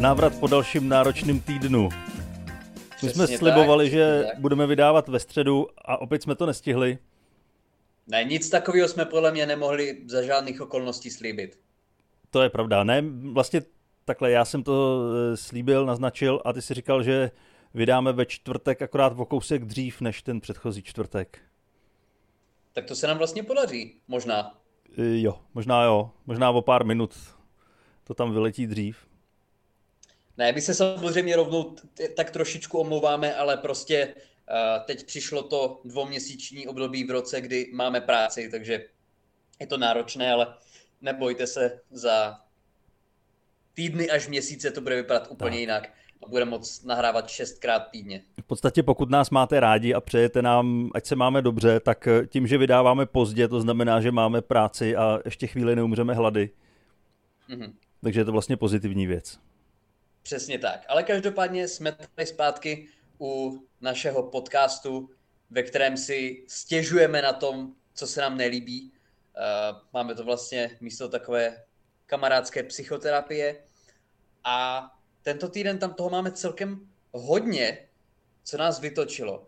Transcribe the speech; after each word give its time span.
návrat 0.00 0.32
po 0.40 0.46
dalším 0.46 0.88
náročným 0.88 1.40
týdnu. 1.40 1.88
My 3.02 3.08
jsme 3.08 3.24
Přesně 3.24 3.38
slibovali, 3.38 3.84
tak, 3.84 3.92
že 3.92 4.14
přesně 4.16 4.32
tak. 4.32 4.40
budeme 4.40 4.66
vydávat 4.66 5.08
ve 5.08 5.18
středu 5.20 5.66
a 5.84 6.00
opět 6.00 6.22
jsme 6.22 6.34
to 6.34 6.46
nestihli. 6.46 6.98
Ne, 8.06 8.24
nic 8.24 8.50
takového 8.50 8.88
jsme 8.88 9.04
podle 9.04 9.32
mě 9.32 9.46
nemohli 9.46 10.02
za 10.06 10.22
žádných 10.22 10.60
okolností 10.60 11.10
slíbit. 11.10 11.58
To 12.30 12.42
je 12.42 12.50
pravda. 12.50 12.84
Ne, 12.84 13.02
vlastně 13.32 13.62
takhle, 14.04 14.30
já 14.30 14.44
jsem 14.44 14.62
to 14.62 15.00
eh, 15.32 15.36
slíbil, 15.36 15.86
naznačil 15.86 16.42
a 16.44 16.52
ty 16.52 16.62
si 16.62 16.74
říkal, 16.74 17.02
že 17.02 17.30
vydáme 17.74 18.12
ve 18.12 18.26
čtvrtek 18.26 18.82
akorát 18.82 19.12
o 19.16 19.24
kousek 19.24 19.64
dřív 19.64 20.00
než 20.00 20.22
ten 20.22 20.40
předchozí 20.40 20.82
čtvrtek. 20.82 21.38
Tak 22.72 22.84
to 22.84 22.94
se 22.94 23.06
nám 23.06 23.18
vlastně 23.18 23.42
podaří, 23.42 23.96
možná. 24.08 24.54
Eh, 24.98 25.18
Jo, 25.20 25.38
možná 25.54 25.82
jo, 25.84 26.10
možná 26.26 26.50
o 26.50 26.62
pár 26.62 26.84
minut 26.84 27.14
to 28.04 28.14
tam 28.14 28.32
vyletí 28.32 28.66
dřív. 28.66 29.05
Ne, 30.38 30.52
my 30.52 30.60
se 30.60 30.74
samozřejmě 30.74 31.36
rovnou 31.36 31.62
t- 31.64 32.08
tak 32.08 32.30
trošičku 32.30 32.78
omlouváme, 32.78 33.34
ale 33.34 33.56
prostě 33.56 34.14
uh, 34.14 34.84
teď 34.86 35.06
přišlo 35.06 35.42
to 35.42 35.80
dvouměsíční 35.84 36.66
období 36.68 37.04
v 37.04 37.10
roce, 37.10 37.40
kdy 37.40 37.70
máme 37.74 38.00
práci, 38.00 38.48
takže 38.50 38.84
je 39.60 39.66
to 39.66 39.76
náročné, 39.76 40.32
ale 40.32 40.54
nebojte 41.00 41.46
se, 41.46 41.80
za 41.90 42.40
týdny 43.74 44.10
až 44.10 44.28
měsíce 44.28 44.70
to 44.70 44.80
bude 44.80 44.96
vypadat 44.96 45.28
úplně 45.30 45.50
Tak. 45.50 45.60
jinak 45.60 45.88
a 46.26 46.28
bude 46.28 46.44
moc 46.44 46.84
nahrávat 46.84 47.28
šestkrát 47.28 47.78
týdně. 47.90 48.22
V 48.40 48.46
podstatě 48.46 48.82
pokud 48.82 49.10
nás 49.10 49.30
máte 49.30 49.60
rádi 49.60 49.94
a 49.94 50.00
přejete 50.00 50.42
nám, 50.42 50.90
ať 50.94 51.06
se 51.06 51.16
máme 51.16 51.42
dobře, 51.42 51.80
tak 51.80 52.06
eh, 52.06 52.26
tím, 52.26 52.46
že 52.46 52.58
vydáváme 52.58 53.06
pozdě, 53.06 53.48
to 53.48 53.60
znamená, 53.60 54.00
že 54.00 54.12
máme 54.12 54.42
práci 54.42 54.96
a 54.96 55.18
ještě 55.24 55.46
chvíli 55.46 55.76
neumřeme 55.76 56.14
hlady. 56.14 56.50
Mhm. 57.48 57.72
Takže 58.02 58.20
je 58.20 58.24
to 58.24 58.32
vlastně 58.32 58.56
pozitivní 58.56 59.06
věc. 59.06 59.38
Přesně 60.26 60.58
tak. 60.58 60.84
Ale 60.88 61.02
každopádně 61.02 61.68
jsme 61.68 61.92
tady 61.92 62.26
zpátky 62.26 62.88
u 63.20 63.62
našeho 63.80 64.22
podcastu, 64.22 65.10
ve 65.50 65.62
kterém 65.62 65.96
si 65.96 66.44
stěžujeme 66.48 67.22
na 67.22 67.32
tom, 67.32 67.74
co 67.94 68.06
se 68.06 68.20
nám 68.20 68.36
nelíbí. 68.36 68.92
Uh, 68.92 69.78
máme 69.92 70.14
to 70.14 70.24
vlastně 70.24 70.70
místo 70.80 71.08
takové 71.08 71.64
kamarádské 72.06 72.62
psychoterapie. 72.62 73.64
A 74.44 74.86
tento 75.22 75.48
týden 75.48 75.78
tam 75.78 75.94
toho 75.94 76.10
máme 76.10 76.32
celkem 76.32 76.88
hodně, 77.12 77.88
co 78.44 78.58
nás 78.58 78.80
vytočilo. 78.80 79.38
Uh, 79.38 79.46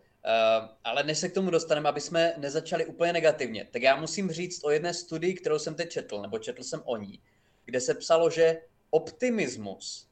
ale 0.83 1.03
než 1.03 1.17
se 1.17 1.29
k 1.29 1.33
tomu 1.33 1.51
dostaneme, 1.51 1.89
aby 1.89 2.01
jsme 2.01 2.33
nezačali 2.37 2.85
úplně 2.85 3.13
negativně, 3.13 3.67
tak 3.71 3.81
já 3.81 3.95
musím 3.95 4.31
říct 4.31 4.63
o 4.63 4.71
jedné 4.71 4.93
studii, 4.93 5.33
kterou 5.33 5.59
jsem 5.59 5.75
teď 5.75 5.89
četl, 5.89 6.21
nebo 6.21 6.39
četl 6.39 6.63
jsem 6.63 6.81
o 6.85 6.97
ní, 6.97 7.19
kde 7.65 7.81
se 7.81 7.93
psalo, 7.93 8.29
že 8.29 8.61
optimismus 8.89 10.08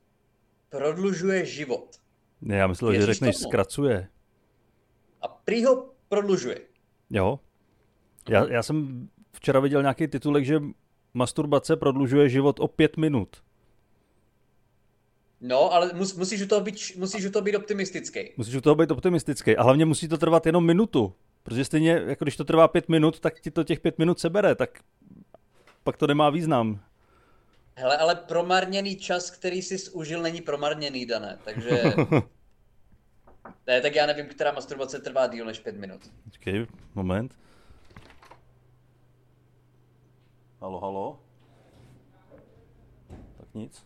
prodlužuje 0.70 1.46
život. 1.46 1.96
Ne, 2.42 2.56
Já 2.56 2.68
myslel, 2.68 2.92
že 2.94 2.98
Věříš 2.98 3.16
řekneš 3.16 3.36
tomu? 3.38 3.50
zkracuje. 3.50 4.08
A 5.22 5.28
prý 5.28 5.66
ho 5.66 5.90
prodlužuje. 6.10 6.60
Jo. 7.10 7.40
Já, 8.30 8.48
já 8.50 8.64
jsem 8.64 9.08
včera 9.32 9.60
viděl 9.60 9.82
nějaký 9.82 10.08
titulek, 10.08 10.46
že 10.46 10.62
masturbace 11.14 11.76
prodlužuje 11.76 12.30
život 12.30 12.60
o 12.60 12.68
pět 12.68 12.98
minut. 12.98 13.44
No, 15.42 15.74
ale 15.74 15.92
mus, 15.94 16.16
musíš, 16.16 16.42
u 16.42 16.48
toho 16.48 16.62
být, 16.62 16.76
musíš 16.98 17.26
u 17.26 17.32
toho 17.32 17.44
být 17.44 17.56
optimistický. 17.56 18.20
Musíš 18.38 18.56
u 18.56 18.62
toho 18.62 18.76
být 18.76 18.92
optimistický. 18.92 19.58
A 19.58 19.64
hlavně 19.64 19.86
musí 19.86 20.08
to 20.08 20.18
trvat 20.18 20.46
jenom 20.46 20.66
minutu. 20.66 21.14
Protože 21.44 21.66
stejně, 21.66 21.92
jako 21.92 22.26
když 22.26 22.38
to 22.38 22.44
trvá 22.46 22.68
pět 22.68 22.90
minut, 22.90 23.20
tak 23.20 23.40
ti 23.40 23.52
to 23.52 23.64
těch 23.64 23.80
pět 23.80 23.98
minut 23.98 24.20
sebere, 24.20 24.56
tak 24.56 24.70
pak 25.84 25.98
to 25.98 26.08
nemá 26.08 26.30
význam. 26.30 26.80
Hele, 27.80 27.98
ale 27.98 28.16
promarněný 28.16 28.96
čas, 28.96 29.32
který 29.32 29.62
jsi 29.62 29.92
užil, 29.92 30.22
není 30.22 30.42
promarněný, 30.42 31.06
Dané, 31.06 31.40
takže... 31.44 31.70
ne, 33.68 33.82
tak 33.82 33.96
já 33.96 34.06
nevím, 34.06 34.26
která 34.26 34.52
masturbace 34.52 35.00
trvá 35.00 35.28
díl 35.28 35.46
než 35.46 35.60
pět 35.60 35.76
minut. 35.76 36.02
Počkej, 36.24 36.68
moment. 36.96 37.36
Halo, 40.62 40.80
halo. 40.80 41.20
Tak 43.38 43.48
nic. 43.54 43.86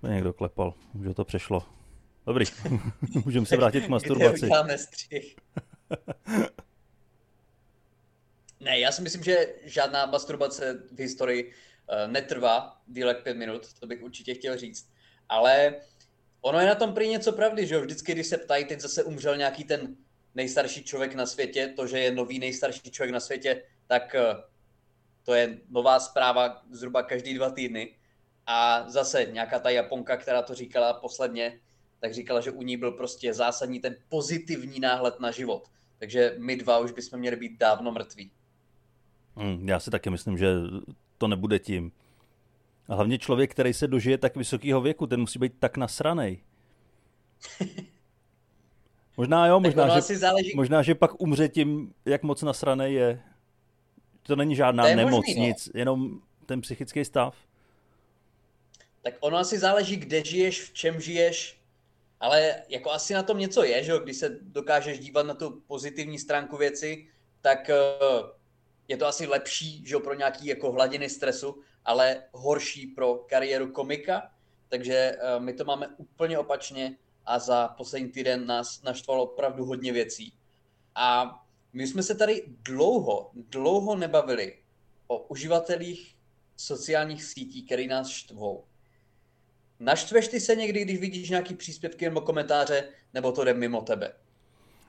To 0.00 0.06
někdo 0.06 0.32
klepal, 0.32 0.74
už 0.94 1.14
to 1.14 1.24
přešlo. 1.24 1.66
Dobrý, 2.26 2.44
můžeme 3.24 3.46
se 3.46 3.56
vrátit 3.56 3.80
k 3.80 3.82
Kde 3.82 3.90
masturbaci. 3.90 4.46
uděláme 4.46 4.78
střih? 4.78 5.36
ne, 8.60 8.78
já 8.78 8.92
si 8.92 9.02
myslím, 9.02 9.22
že 9.22 9.46
žádná 9.64 10.06
masturbace 10.06 10.82
v 10.92 10.98
historii 10.98 11.52
netrvá 12.06 12.80
díl 12.86 13.14
pět 13.14 13.36
minut, 13.36 13.72
to 13.80 13.86
bych 13.86 14.02
určitě 14.02 14.34
chtěl 14.34 14.56
říct. 14.56 14.90
Ale 15.28 15.74
ono 16.40 16.58
je 16.60 16.66
na 16.66 16.74
tom 16.74 16.94
prý 16.94 17.08
něco 17.08 17.32
pravdy, 17.32 17.66
že 17.66 17.74
jo? 17.74 17.80
Vždycky, 17.80 18.12
když 18.12 18.26
se 18.26 18.38
ptají, 18.38 18.64
teď 18.64 18.80
zase 18.80 19.04
umřel 19.04 19.36
nějaký 19.36 19.64
ten 19.64 19.96
nejstarší 20.34 20.84
člověk 20.84 21.14
na 21.14 21.26
světě, 21.26 21.72
to, 21.76 21.86
že 21.86 21.98
je 21.98 22.14
nový 22.14 22.38
nejstarší 22.38 22.90
člověk 22.90 23.12
na 23.12 23.20
světě, 23.20 23.62
tak 23.86 24.14
uh, 24.14 24.40
to 25.24 25.34
je 25.34 25.58
nová 25.68 26.00
zpráva 26.00 26.62
zhruba 26.70 27.02
každý 27.02 27.34
dva 27.34 27.50
týdny. 27.50 27.94
A 28.46 28.84
zase 28.90 29.24
nějaká 29.24 29.58
ta 29.58 29.70
Japonka, 29.70 30.16
která 30.16 30.42
to 30.42 30.54
říkala 30.54 30.92
posledně, 30.92 31.60
tak 32.00 32.14
říkala, 32.14 32.40
že 32.40 32.50
u 32.50 32.62
ní 32.62 32.76
byl 32.76 32.92
prostě 32.92 33.34
zásadní 33.34 33.80
ten 33.80 33.96
pozitivní 34.08 34.80
náhled 34.80 35.20
na 35.20 35.30
život. 35.30 35.68
Takže 35.98 36.34
my 36.38 36.56
dva 36.56 36.78
už 36.78 36.92
bychom 36.92 37.18
měli 37.18 37.36
být 37.36 37.58
dávno 37.58 37.92
mrtví. 37.92 38.30
Hmm, 39.36 39.68
já 39.68 39.80
si 39.80 39.90
taky 39.90 40.10
myslím, 40.10 40.38
že 40.38 40.46
to 41.20 41.28
nebude 41.28 41.58
tím. 41.58 41.92
A 42.88 42.94
hlavně 42.94 43.18
člověk, 43.18 43.50
který 43.50 43.74
se 43.74 43.86
dožije 43.86 44.18
tak 44.18 44.36
vysokého 44.36 44.80
věku, 44.80 45.06
ten 45.06 45.20
musí 45.20 45.38
být 45.38 45.52
tak 45.58 45.76
nasranej. 45.76 46.42
Možná 49.16 49.46
jo, 49.46 49.60
možná, 49.60 50.00
že, 50.00 50.16
záleží, 50.16 50.52
možná, 50.56 50.82
že 50.82 50.94
pak 50.94 51.20
umře 51.20 51.48
tím, 51.48 51.94
jak 52.04 52.22
moc 52.22 52.42
nasranej 52.42 52.94
je. 52.94 53.22
To 54.22 54.36
není 54.36 54.56
žádná 54.56 54.82
To 54.82 54.88
je 54.88 54.96
nemoc, 54.96 55.12
možný, 55.26 55.40
no. 55.40 55.46
nic, 55.46 55.70
jenom 55.74 56.20
ten 56.46 56.60
psychický 56.60 57.04
stav. 57.04 57.36
tak 59.02 59.14
ono 59.20 59.36
asi 59.36 59.58
záleží, 59.58 59.96
kde 59.96 60.24
žiješ, 60.24 60.62
v 60.62 60.72
čem 60.72 61.00
žiješ, 61.00 61.60
ale 62.20 62.62
jako 62.68 62.90
asi 62.90 63.14
na 63.14 63.22
tom 63.22 63.38
něco 63.38 63.64
je, 63.64 63.84
že 63.84 63.92
jo? 63.92 63.98
když 63.98 64.16
se 64.16 64.38
dokážeš 64.42 64.98
dívat 64.98 65.26
na 65.26 65.34
tu 65.34 65.62
pozitivní 65.66 66.18
stránku 66.18 66.56
věci, 66.56 67.08
tak 67.40 67.70
eh, 67.70 67.76
je 68.90 68.96
to 68.96 69.06
asi 69.06 69.26
lepší, 69.26 69.86
že 69.86 69.96
pro 69.96 70.14
nějaký 70.14 70.46
jako 70.46 70.72
hladiny 70.72 71.08
stresu, 71.08 71.62
ale 71.84 72.22
horší 72.32 72.86
pro 72.86 73.14
kariéru 73.14 73.72
komika, 73.72 74.30
takže 74.68 74.94
eh, 74.94 75.40
my 75.40 75.52
to 75.52 75.64
máme 75.64 75.88
úplně 75.96 76.38
opačně 76.38 76.96
a 77.26 77.38
za 77.38 77.68
poslední 77.68 78.08
týden 78.08 78.46
nás 78.46 78.82
naštvalo 78.82 79.22
opravdu 79.22 79.64
hodně 79.64 79.92
věcí. 79.92 80.32
A 80.94 81.38
my 81.72 81.86
jsme 81.86 82.02
se 82.02 82.14
tady 82.14 82.44
dlouho, 82.48 83.30
dlouho 83.34 83.96
nebavili 83.96 84.58
o 85.06 85.18
uživatelích 85.18 86.16
sociálních 86.56 87.24
sítí, 87.24 87.62
který 87.62 87.86
nás 87.86 88.08
štvou. 88.08 88.64
Naštveš 89.80 90.28
ty 90.28 90.40
se 90.40 90.56
někdy, 90.56 90.84
když 90.84 91.00
vidíš 91.00 91.30
nějaký 91.30 91.54
příspěvky 91.54 92.04
nebo 92.04 92.20
komentáře, 92.20 92.88
nebo 93.14 93.32
to 93.32 93.44
jde 93.44 93.54
mimo 93.54 93.80
tebe? 93.80 94.12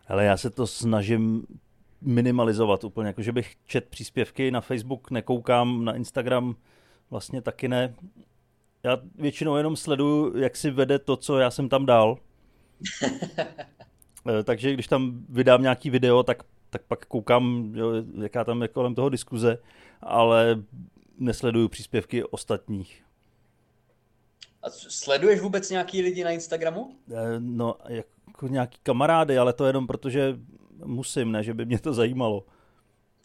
Ale 0.08 0.26
já 0.26 0.38
se 0.38 0.50
to 0.50 0.68
snažím 0.68 1.46
minimalizovat 2.02 2.84
úplně, 2.84 3.08
jako 3.08 3.22
že 3.22 3.32
bych 3.32 3.56
čet 3.66 3.86
příspěvky 3.90 4.52
na 4.52 4.62
Facebook, 4.62 5.12
nekoukám, 5.12 5.86
na 5.86 5.96
Instagram 5.96 6.56
vlastně 7.10 7.42
taky 7.42 7.68
ne. 7.68 7.96
Já 8.84 8.98
většinou 9.16 9.56
jenom 9.56 9.76
sleduju, 9.76 10.38
jak 10.38 10.56
si 10.58 10.72
vede 10.72 11.00
to, 11.00 11.18
co 11.18 11.38
já 11.40 11.52
jsem 11.52 11.70
tam 11.70 11.86
dal. 11.86 12.18
Eh, 14.40 14.44
Takže 14.44 14.74
když 14.74 14.88
tam 14.88 15.26
vydám 15.30 15.62
nějaký 15.62 15.90
video, 15.90 16.24
tak, 16.24 16.44
tak 16.70 16.82
pak 16.82 17.06
koukám, 17.06 17.72
jo, 17.76 17.92
jaká 18.22 18.44
tam 18.44 18.62
je 18.62 18.68
kolem 18.68 18.96
toho 18.96 19.10
diskuze, 19.10 19.58
ale 20.02 20.64
nesleduju 21.18 21.68
příspěvky 21.68 22.24
ostatních. 22.24 23.04
A 24.64 24.70
sleduješ 24.70 25.40
vůbec 25.40 25.70
nějaký 25.70 26.02
lidi 26.02 26.24
na 26.24 26.32
Instagramu? 26.32 26.96
Eh, 27.12 27.40
No, 27.40 27.76
jako 27.88 28.48
nějaký 28.48 28.80
kamarády, 28.84 29.38
ale 29.38 29.54
to 29.54 29.66
jenom 29.66 29.88
proto, 29.88 30.10
že 30.10 30.38
musím, 30.86 31.32
ne, 31.32 31.44
že 31.44 31.54
by 31.54 31.66
mě 31.66 31.80
to 31.80 31.94
zajímalo. 31.94 32.44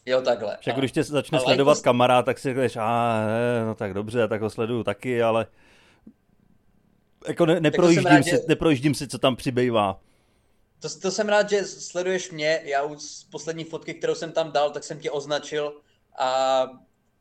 Jo, 0.07 0.23
takhle. 0.23 0.57
Však 0.61 0.75
A- 0.75 0.79
když 0.79 0.93
tě 0.93 1.03
začne 1.03 1.39
ale 1.39 1.45
sledovat 1.45 1.77
jako- 1.77 1.85
kamarád, 1.85 2.25
tak 2.25 2.39
si 2.39 2.49
řekneš, 2.49 2.77
a 2.77 3.19
no 3.67 3.75
tak 3.75 3.95
dobře, 3.95 4.29
tak 4.29 4.43
ho 4.43 4.51
sleduju 4.51 4.83
taky, 4.85 5.23
ale 5.23 5.47
jako 7.29 7.47
ne, 7.47 7.61
neprojíždím, 7.61 8.05
rád, 8.07 8.23
si, 8.23 8.31
že- 8.31 8.39
neprojíždím 8.49 8.95
si, 8.95 9.09
co 9.09 9.19
tam 9.19 9.37
přibývá. 9.37 10.01
To, 10.81 10.89
to 11.03 11.11
jsem 11.11 11.29
rád, 11.29 11.51
že 11.51 11.65
sleduješ 11.65 12.31
mě. 12.31 12.61
Já 12.65 12.83
už 12.83 13.03
z 13.03 13.25
poslední 13.25 13.65
fotky, 13.65 13.95
kterou 13.95 14.15
jsem 14.15 14.33
tam 14.33 14.53
dal, 14.53 14.71
tak 14.71 14.85
jsem 14.85 14.99
tě 14.99 15.11
označil 15.11 15.73
a 16.19 16.63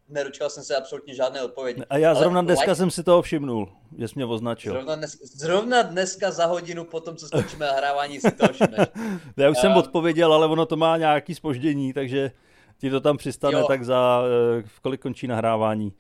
nedočkal 0.10 0.50
jsem 0.50 0.64
se 0.64 0.76
absolutně 0.76 1.16
žádné 1.16 1.42
odpovědi. 1.42 1.84
A 1.90 1.98
já 1.98 2.10
Ale 2.10 2.20
zrovna 2.20 2.42
dneska 2.42 2.66
like- 2.72 2.76
jsem 2.76 2.92
si 2.92 3.04
toho 3.04 3.22
všimnul, 3.22 3.70
že 3.98 4.08
jsi 4.08 4.14
mě 4.16 4.26
označil. 4.26 4.74
Zrovna, 4.74 4.96
dnes, 4.96 5.18
zrovna 5.24 5.82
dneska 5.82 6.32
za 6.32 6.46
hodinu 6.46 6.84
po 6.86 7.00
tom, 7.00 7.16
co 7.16 7.28
skončíme 7.28 7.66
nahrávání, 7.66 8.20
si 8.20 8.32
to 8.32 8.48
všimneš. 8.54 8.88
Já 9.38 9.50
už 9.50 9.58
jsem 9.58 9.72
Já- 9.72 9.78
odpověděl, 9.78 10.34
ale 10.34 10.48
ono 10.48 10.66
to 10.66 10.76
má 10.76 10.98
nějaký 10.98 11.36
spoždění, 11.36 11.94
takže 11.94 12.32
ti 12.78 12.90
to 12.90 13.02
tam 13.02 13.18
přistane 13.18 13.60
Jo. 13.60 13.66
tak 13.68 13.86
za, 13.86 14.24
eh, 14.60 14.64
v 14.68 14.80
kolik 14.80 15.02
končí 15.02 15.28
nahrávání. 15.28 15.94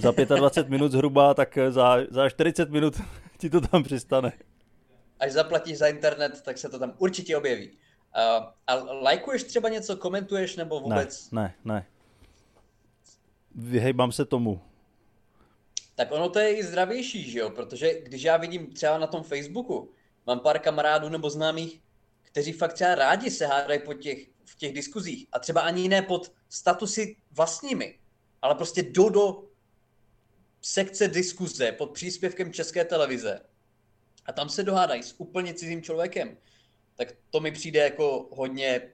za 0.00 0.10
25 0.10 0.68
minut 0.70 0.92
zhruba, 0.92 1.34
tak 1.34 1.58
za, 1.70 1.96
za 2.10 2.28
40 2.28 2.70
minut 2.70 2.94
ti 3.38 3.50
to 3.50 3.60
tam 3.60 3.82
přistane. 3.82 4.32
Až 5.20 5.32
zaplatíš 5.32 5.78
za 5.78 5.86
internet, 5.86 6.42
tak 6.44 6.58
se 6.58 6.68
to 6.68 6.78
tam 6.78 6.92
určitě 6.98 7.36
objeví. 7.36 7.70
Uh, 7.70 8.44
a 8.66 8.74
lajkuješ 9.02 9.42
třeba 9.44 9.68
něco, 9.68 9.96
komentuješ 9.96 10.56
nebo 10.56 10.80
vůbec? 10.80 11.30
Ne, 11.30 11.42
ne, 11.64 11.74
ne. 11.74 11.86
Vyhejbám 13.54 14.12
se 14.12 14.24
tomu. 14.24 14.60
Tak 15.94 16.12
ono 16.12 16.28
to 16.28 16.38
je 16.38 16.56
i 16.56 16.64
zdravější, 16.64 17.30
že 17.30 17.38
jo? 17.38 17.50
Protože 17.50 18.00
když 18.00 18.22
já 18.22 18.36
vidím 18.36 18.66
třeba 18.66 18.98
na 18.98 19.06
tom 19.06 19.22
Facebooku, 19.22 19.90
mám 20.26 20.40
pár 20.40 20.58
kamarádů 20.58 21.08
nebo 21.08 21.30
známých, 21.30 21.80
kteří 22.22 22.52
fakt 22.52 22.72
třeba 22.72 22.94
rádi 22.94 23.30
se 23.30 23.46
hádají 23.46 23.80
po 23.84 23.94
těch, 23.94 24.26
v 24.44 24.56
těch 24.56 24.72
diskuzích 24.72 25.26
a 25.32 25.38
třeba 25.38 25.60
ani 25.60 25.88
ne 25.88 26.02
pod 26.02 26.32
statusy 26.48 27.16
vlastními, 27.30 27.98
ale 28.42 28.54
prostě 28.54 28.82
jdou 28.82 29.08
do 29.08 29.44
sekce 30.62 31.08
diskuze 31.08 31.72
pod 31.72 31.90
příspěvkem 31.90 32.52
České 32.52 32.84
televize 32.84 33.40
a 34.26 34.32
tam 34.32 34.48
se 34.48 34.62
dohádají 34.62 35.02
s 35.02 35.14
úplně 35.18 35.54
cizím 35.54 35.82
člověkem, 35.82 36.36
tak 36.96 37.08
to 37.30 37.40
mi 37.40 37.52
přijde 37.52 37.80
jako 37.80 38.28
hodně 38.32 38.92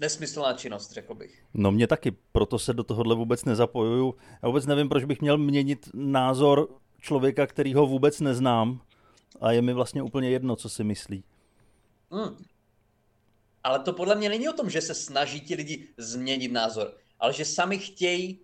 nesmyslná 0.00 0.52
činnost, 0.52 0.92
řekl 0.92 1.14
bych. 1.14 1.42
No 1.54 1.72
mě 1.72 1.86
taky, 1.86 2.16
proto 2.32 2.58
se 2.58 2.72
do 2.72 2.84
tohohle 2.84 3.14
vůbec 3.14 3.44
nezapojuju. 3.44 4.14
Já 4.42 4.48
vůbec 4.48 4.66
nevím, 4.66 4.88
proč 4.88 5.04
bych 5.04 5.20
měl 5.20 5.38
měnit 5.38 5.90
názor 5.94 6.68
člověka, 7.00 7.46
který 7.46 7.74
ho 7.74 7.86
vůbec 7.86 8.20
neznám 8.20 8.80
a 9.40 9.52
je 9.52 9.62
mi 9.62 9.72
vlastně 9.72 10.02
úplně 10.02 10.30
jedno, 10.30 10.56
co 10.56 10.68
si 10.68 10.84
myslí. 10.84 11.24
Hmm. 12.10 12.36
Ale 13.64 13.78
to 13.78 13.92
podle 13.92 14.14
mě 14.14 14.28
není 14.28 14.48
o 14.48 14.52
tom, 14.52 14.70
že 14.70 14.80
se 14.80 14.94
snaží 14.94 15.40
ti 15.40 15.54
lidi 15.54 15.88
změnit 15.96 16.52
názor, 16.52 16.94
ale 17.20 17.32
že 17.32 17.44
sami 17.44 17.78
chtějí, 17.78 18.40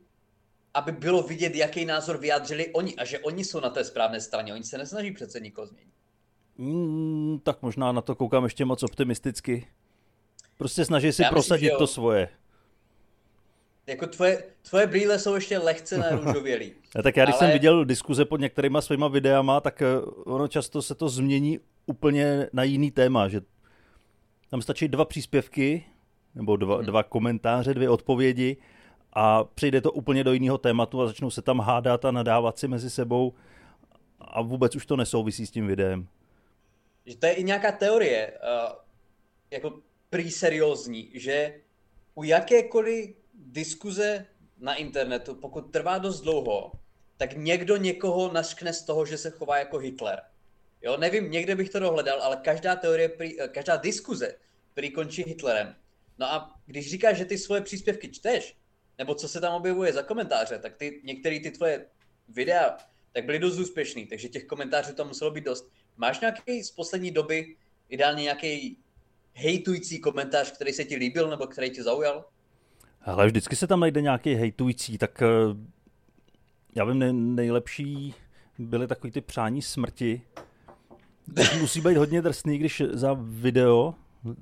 aby 0.74 0.92
bylo 0.92 1.22
vidět, 1.22 1.54
jaký 1.54 1.84
názor 1.84 2.18
vyjádřili 2.18 2.72
oni 2.72 2.96
a 2.96 3.04
že 3.04 3.18
oni 3.18 3.44
jsou 3.44 3.60
na 3.60 3.70
té 3.70 3.84
správné 3.84 4.20
straně. 4.20 4.52
Oni 4.54 4.64
se 4.64 4.78
nesnaží 4.78 5.12
přece 5.12 5.40
nikoho 5.40 5.66
změnit. 5.66 5.92
Mm, 6.58 7.38
tak 7.42 7.62
možná 7.62 7.92
na 7.92 8.00
to 8.00 8.14
koukám 8.14 8.44
ještě 8.44 8.64
moc 8.64 8.82
optimisticky. 8.82 9.66
Prostě 10.56 10.84
snaží 10.84 11.12
si 11.12 11.22
Já 11.22 11.30
prosadit 11.30 11.64
myslím, 11.64 11.78
to 11.78 11.86
svoje. 11.86 12.28
Jako 13.86 14.06
tvoje, 14.06 14.44
tvoje 14.68 14.86
brýle 14.86 15.18
jsou 15.18 15.34
ještě 15.34 15.58
lehce 15.58 15.98
narůžovělý. 15.98 16.72
tak 17.02 17.16
já 17.16 17.24
když 17.24 17.34
ale... 17.34 17.38
jsem 17.38 17.52
viděl 17.52 17.84
diskuze 17.84 18.24
pod 18.24 18.40
některýma 18.40 18.80
svýma 18.80 19.08
videama, 19.08 19.60
tak 19.60 19.82
eh, 19.82 19.86
ono 20.24 20.48
často 20.48 20.82
se 20.82 20.94
to 20.94 21.08
změní 21.08 21.60
úplně 21.86 22.48
na 22.52 22.62
jiný 22.62 22.90
téma, 22.90 23.28
že 23.28 23.40
tam 24.50 24.62
stačí 24.62 24.88
dva 24.88 25.04
příspěvky, 25.04 25.84
nebo 26.34 26.56
dva, 26.56 26.76
hmm. 26.76 26.86
dva 26.86 27.02
komentáře, 27.02 27.74
dvě 27.74 27.88
odpovědi 27.88 28.56
a 29.12 29.44
přijde 29.44 29.80
to 29.80 29.92
úplně 29.92 30.24
do 30.24 30.32
jiného 30.32 30.58
tématu 30.58 31.02
a 31.02 31.06
začnou 31.06 31.30
se 31.30 31.42
tam 31.42 31.60
hádat 31.60 32.04
a 32.04 32.10
nadávat 32.10 32.58
si 32.58 32.68
mezi 32.68 32.90
sebou 32.90 33.34
a 34.20 34.42
vůbec 34.42 34.76
už 34.76 34.86
to 34.86 34.96
nesouvisí 34.96 35.46
s 35.46 35.50
tím 35.50 35.66
videem. 35.66 36.08
Že 37.06 37.16
to 37.16 37.26
je 37.26 37.32
i 37.32 37.44
nějaká 37.44 37.72
teorie, 37.72 38.32
uh, 38.32 38.72
jako 39.50 39.80
prý 40.14 40.30
seriózní, 40.30 41.10
že 41.14 41.60
u 42.14 42.24
jakékoliv 42.24 43.16
diskuze 43.34 44.26
na 44.58 44.74
internetu, 44.74 45.34
pokud 45.34 45.60
trvá 45.60 45.98
dost 45.98 46.20
dlouho, 46.20 46.72
tak 47.16 47.36
někdo 47.36 47.76
někoho 47.76 48.32
naskne 48.32 48.72
z 48.72 48.82
toho, 48.82 49.06
že 49.06 49.18
se 49.18 49.30
chová 49.30 49.58
jako 49.58 49.78
Hitler. 49.78 50.22
Jo, 50.82 50.96
nevím, 50.96 51.30
někde 51.30 51.56
bych 51.56 51.70
to 51.70 51.78
dohledal, 51.78 52.22
ale 52.22 52.36
každá 52.36 52.76
teorie, 52.76 53.08
prý, 53.08 53.40
eh, 53.40 53.48
každá 53.48 53.76
diskuze 53.76 54.34
prý 54.74 54.90
končí 54.90 55.22
Hitlerem. 55.22 55.74
No 56.18 56.26
a 56.26 56.60
když 56.66 56.90
říkáš, 56.90 57.16
že 57.16 57.24
ty 57.24 57.38
svoje 57.38 57.60
příspěvky 57.60 58.08
čteš, 58.08 58.56
nebo 58.98 59.14
co 59.14 59.28
se 59.28 59.40
tam 59.40 59.54
objevuje 59.54 59.92
za 59.92 60.02
komentáře, 60.02 60.58
tak 60.58 60.76
ty, 60.76 61.00
některé 61.04 61.40
ty 61.40 61.50
tvoje 61.50 61.86
videa 62.28 62.78
tak 63.12 63.24
byly 63.24 63.38
dost 63.38 63.58
úspěšný, 63.58 64.06
takže 64.06 64.28
těch 64.28 64.44
komentářů 64.44 64.94
tam 64.94 65.08
muselo 65.08 65.30
být 65.30 65.44
dost. 65.44 65.70
Máš 65.96 66.20
nějaký 66.20 66.62
z 66.62 66.70
poslední 66.70 67.10
doby, 67.10 67.56
ideálně 67.88 68.22
nějaký 68.22 68.83
hejtující 69.34 69.98
komentář, 69.98 70.52
který 70.52 70.72
se 70.72 70.84
ti 70.84 70.96
líbil 70.96 71.30
nebo 71.30 71.46
který 71.46 71.70
tě 71.70 71.82
zaujal? 71.82 72.24
Ale 73.02 73.26
vždycky 73.26 73.56
se 73.56 73.66
tam 73.66 73.80
najde 73.80 74.02
nějaký 74.02 74.34
hejtující, 74.34 74.98
tak 74.98 75.22
eh, 75.22 75.26
já 76.74 76.84
vím, 76.84 77.34
nejlepší 77.36 78.14
byly 78.58 78.86
takový 78.86 79.10
ty 79.10 79.20
přání 79.20 79.62
smrti. 79.62 80.22
Musí 81.60 81.80
být 81.80 81.96
hodně 81.96 82.22
drsný, 82.22 82.58
když 82.58 82.82
za 82.92 83.16
video, 83.20 83.94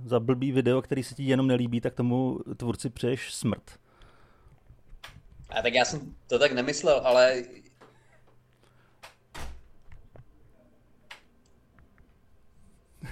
za 0.04 0.20
blbý 0.20 0.52
video, 0.52 0.82
který 0.82 1.02
se 1.02 1.14
ti 1.14 1.22
jenom 1.22 1.46
nelíbí, 1.46 1.80
tak 1.80 1.94
tomu 1.94 2.38
tvůrci 2.56 2.90
přeješ 2.90 3.34
smrt. 3.34 3.78
A 5.48 5.62
tak 5.62 5.74
já 5.74 5.84
jsem 5.84 6.14
to 6.26 6.38
tak 6.38 6.52
nemyslel, 6.52 7.00
ale 7.04 7.42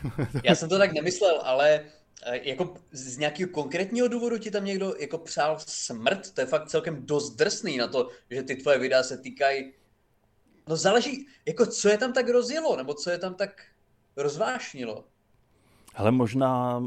Já 0.44 0.54
jsem 0.54 0.68
to 0.68 0.78
tak 0.78 0.92
nemyslel, 0.92 1.40
ale 1.44 1.84
eh, 2.22 2.48
jako 2.48 2.74
z 2.92 3.18
nějakého 3.18 3.50
konkrétního 3.50 4.08
důvodu 4.08 4.38
ti 4.38 4.50
tam 4.50 4.64
někdo 4.64 4.94
jako 4.98 5.18
přál 5.18 5.56
smrt, 5.58 6.34
to 6.34 6.40
je 6.40 6.46
fakt 6.46 6.68
celkem 6.68 7.06
dost 7.06 7.30
drsný 7.30 7.76
na 7.76 7.88
to, 7.88 8.08
že 8.30 8.42
ty 8.42 8.56
tvoje 8.56 8.78
videa 8.78 9.02
se 9.02 9.18
týkají, 9.18 9.72
no 10.68 10.76
záleží, 10.76 11.26
jako 11.46 11.66
co 11.66 11.88
je 11.88 11.98
tam 11.98 12.12
tak 12.12 12.28
rozjelo, 12.28 12.76
nebo 12.76 12.94
co 12.94 13.10
je 13.10 13.18
tam 13.18 13.34
tak 13.34 13.62
rozvášnilo. 14.16 15.04
Ale 15.94 16.10
možná, 16.10 16.82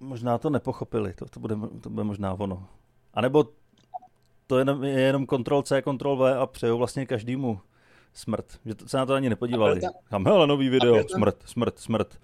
možná 0.00 0.38
to 0.38 0.50
nepochopili, 0.50 1.14
to, 1.14 1.26
to, 1.26 1.40
bude, 1.40 1.56
to 1.80 1.90
bude 1.90 2.04
možná 2.04 2.34
ono. 2.34 2.68
A 3.14 3.20
nebo 3.20 3.48
to 4.46 4.58
je, 4.58 4.66
je 4.82 5.00
jenom 5.00 5.26
C, 5.64 5.82
Ctrl 5.82 6.16
V 6.16 6.38
a 6.38 6.46
přejou 6.46 6.78
vlastně 6.78 7.06
každému 7.06 7.60
smrt. 8.12 8.60
Že 8.64 8.74
to, 8.74 8.88
se 8.88 8.96
na 8.96 9.06
to 9.06 9.14
ani 9.14 9.28
nepodívali. 9.30 9.80
Tam, 9.80 9.92
tam 10.10 10.26
hele, 10.26 10.46
nový 10.46 10.68
video, 10.68 10.94
tam... 10.94 11.04
smrt, 11.08 11.42
smrt, 11.44 11.78
smrt. 11.78 12.18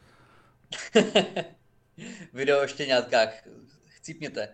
video 2.32 2.62
o 2.62 2.66
štěňátkách, 2.66 3.48
chcípněte. 3.86 4.48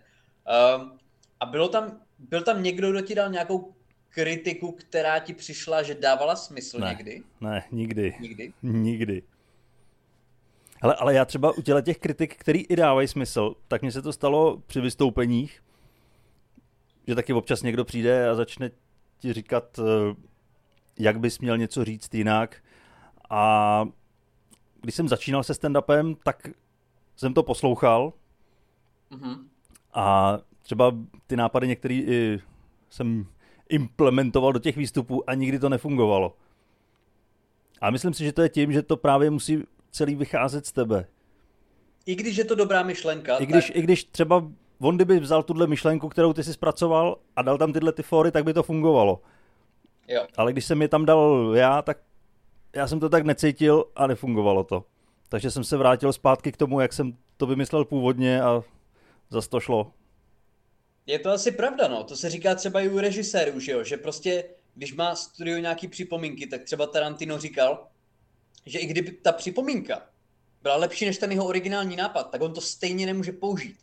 Um, 0.75 0.99
a 1.39 1.45
bylo 1.45 1.67
tam, 1.67 1.99
byl 2.19 2.41
tam 2.41 2.63
někdo, 2.63 2.91
kdo 2.91 3.01
ti 3.01 3.15
dal 3.15 3.29
nějakou 3.29 3.73
kritiku, 4.09 4.71
která 4.71 5.19
ti 5.19 5.33
přišla, 5.33 5.83
že 5.83 5.95
dávala 5.95 6.35
smysl 6.35 6.79
ne, 6.79 6.89
někdy? 6.89 7.23
Ne, 7.41 7.63
nikdy. 7.71 8.15
Nikdy? 8.19 8.53
Nikdy. 8.63 9.23
Ale, 10.81 10.95
ale 10.95 11.13
já 11.13 11.25
třeba 11.25 11.51
u 11.57 11.61
těch 11.81 11.97
kritik, 11.97 12.35
který 12.35 12.59
i 12.59 12.75
dávají 12.75 13.07
smysl, 13.07 13.55
tak 13.67 13.81
mně 13.81 13.91
se 13.91 14.01
to 14.01 14.13
stalo 14.13 14.57
při 14.67 14.81
vystoupeních, 14.81 15.63
že 17.07 17.15
taky 17.15 17.33
občas 17.33 17.61
někdo 17.61 17.85
přijde 17.85 18.29
a 18.29 18.35
začne 18.35 18.71
ti 19.19 19.33
říkat, 19.33 19.79
eh, 19.79 20.15
jak 20.99 21.19
bys 21.19 21.39
měl 21.39 21.57
něco 21.57 21.85
říct 21.85 22.13
jinak. 22.13 22.63
A 23.29 23.85
když 24.81 24.95
jsem 24.95 25.07
začínal 25.07 25.43
se 25.43 25.53
stand-upem, 25.53 26.15
tak 26.23 26.47
jsem 27.15 27.33
to 27.33 27.43
poslouchal 27.43 28.13
mm-hmm. 29.11 29.39
a 29.93 30.37
třeba 30.61 30.95
ty 31.27 31.35
nápady 31.35 31.67
některý 31.67 32.07
jsem 32.89 33.25
implementoval 33.69 34.53
do 34.53 34.59
těch 34.59 34.77
výstupů 34.77 35.29
a 35.29 35.33
nikdy 35.33 35.59
to 35.59 35.69
nefungovalo. 35.69 36.37
A 37.81 37.89
myslím 37.89 38.13
si, 38.13 38.23
že 38.23 38.33
to 38.33 38.41
je 38.41 38.49
tím, 38.49 38.71
že 38.71 38.81
to 38.81 38.97
právě 38.97 39.29
musí 39.29 39.63
celý 39.91 40.15
vycházet 40.15 40.65
z 40.65 40.71
tebe. 40.71 41.07
I 42.05 42.15
když 42.15 42.37
je 42.37 42.45
to 42.45 42.55
dobrá 42.55 42.83
myšlenka. 42.83 43.37
I 43.37 43.45
když, 43.45 43.67
tak... 43.67 43.75
i 43.75 43.81
když 43.81 44.03
třeba 44.03 44.51
on 44.79 44.95
kdyby 44.95 45.19
vzal 45.19 45.43
tuhle 45.43 45.67
myšlenku, 45.67 46.09
kterou 46.09 46.33
ty 46.33 46.43
si 46.43 46.53
zpracoval 46.53 47.17
a 47.35 47.41
dal 47.41 47.57
tam 47.57 47.73
tyhle 47.73 47.91
ty 47.91 48.03
fóry, 48.03 48.31
tak 48.31 48.43
by 48.43 48.53
to 48.53 48.63
fungovalo. 48.63 49.21
Jo. 50.07 50.27
Ale 50.37 50.51
když 50.51 50.65
jsem 50.65 50.81
je 50.81 50.87
tam 50.87 51.05
dal 51.05 51.53
já, 51.55 51.81
tak 51.81 51.97
já 52.75 52.87
jsem 52.87 52.99
to 52.99 53.09
tak 53.09 53.25
necítil 53.25 53.85
a 53.95 54.07
nefungovalo 54.07 54.63
to. 54.63 54.85
Takže 55.29 55.51
jsem 55.51 55.63
se 55.63 55.77
vrátil 55.77 56.13
zpátky 56.13 56.51
k 56.51 56.57
tomu, 56.57 56.79
jak 56.79 56.93
jsem 56.93 57.17
to 57.37 57.45
vymyslel 57.45 57.85
původně 57.85 58.41
a 58.41 58.63
zase 59.29 59.49
to 59.49 59.59
šlo. 59.59 59.91
Je 61.05 61.19
to 61.19 61.29
asi 61.29 61.51
pravda, 61.51 61.87
no. 61.87 62.03
To 62.03 62.15
se 62.15 62.29
říká 62.29 62.55
třeba 62.55 62.81
i 62.81 62.89
u 62.89 62.99
režisérů, 62.99 63.59
že 63.59 63.71
jo? 63.71 63.83
Že 63.83 63.97
prostě, 63.97 64.43
když 64.75 64.93
má 64.93 65.15
studio 65.15 65.57
nějaký 65.57 65.87
připomínky, 65.87 66.47
tak 66.47 66.63
třeba 66.63 66.87
Tarantino 66.87 67.39
říkal, 67.39 67.87
že 68.65 68.79
i 68.79 68.85
kdyby 68.85 69.11
ta 69.11 69.31
připomínka 69.31 70.01
byla 70.61 70.75
lepší 70.75 71.05
než 71.05 71.17
ten 71.17 71.31
jeho 71.31 71.45
originální 71.45 71.95
nápad, 71.95 72.23
tak 72.23 72.41
on 72.41 72.53
to 72.53 72.61
stejně 72.61 73.05
nemůže 73.05 73.31
použít. 73.31 73.77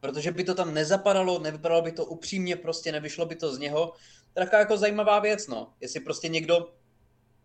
Protože 0.00 0.32
by 0.32 0.44
to 0.44 0.54
tam 0.54 0.74
nezapadalo, 0.74 1.38
nevypadalo 1.38 1.82
by 1.82 1.92
to 1.92 2.04
upřímně, 2.04 2.56
prostě 2.56 2.92
nevyšlo 2.92 3.26
by 3.26 3.36
to 3.36 3.54
z 3.54 3.58
něho 3.58 3.92
taková 4.38 4.58
jako 4.58 4.76
zajímavá 4.76 5.18
věc, 5.18 5.46
no. 5.46 5.72
Jestli 5.80 6.00
prostě 6.00 6.28
někdo 6.28 6.74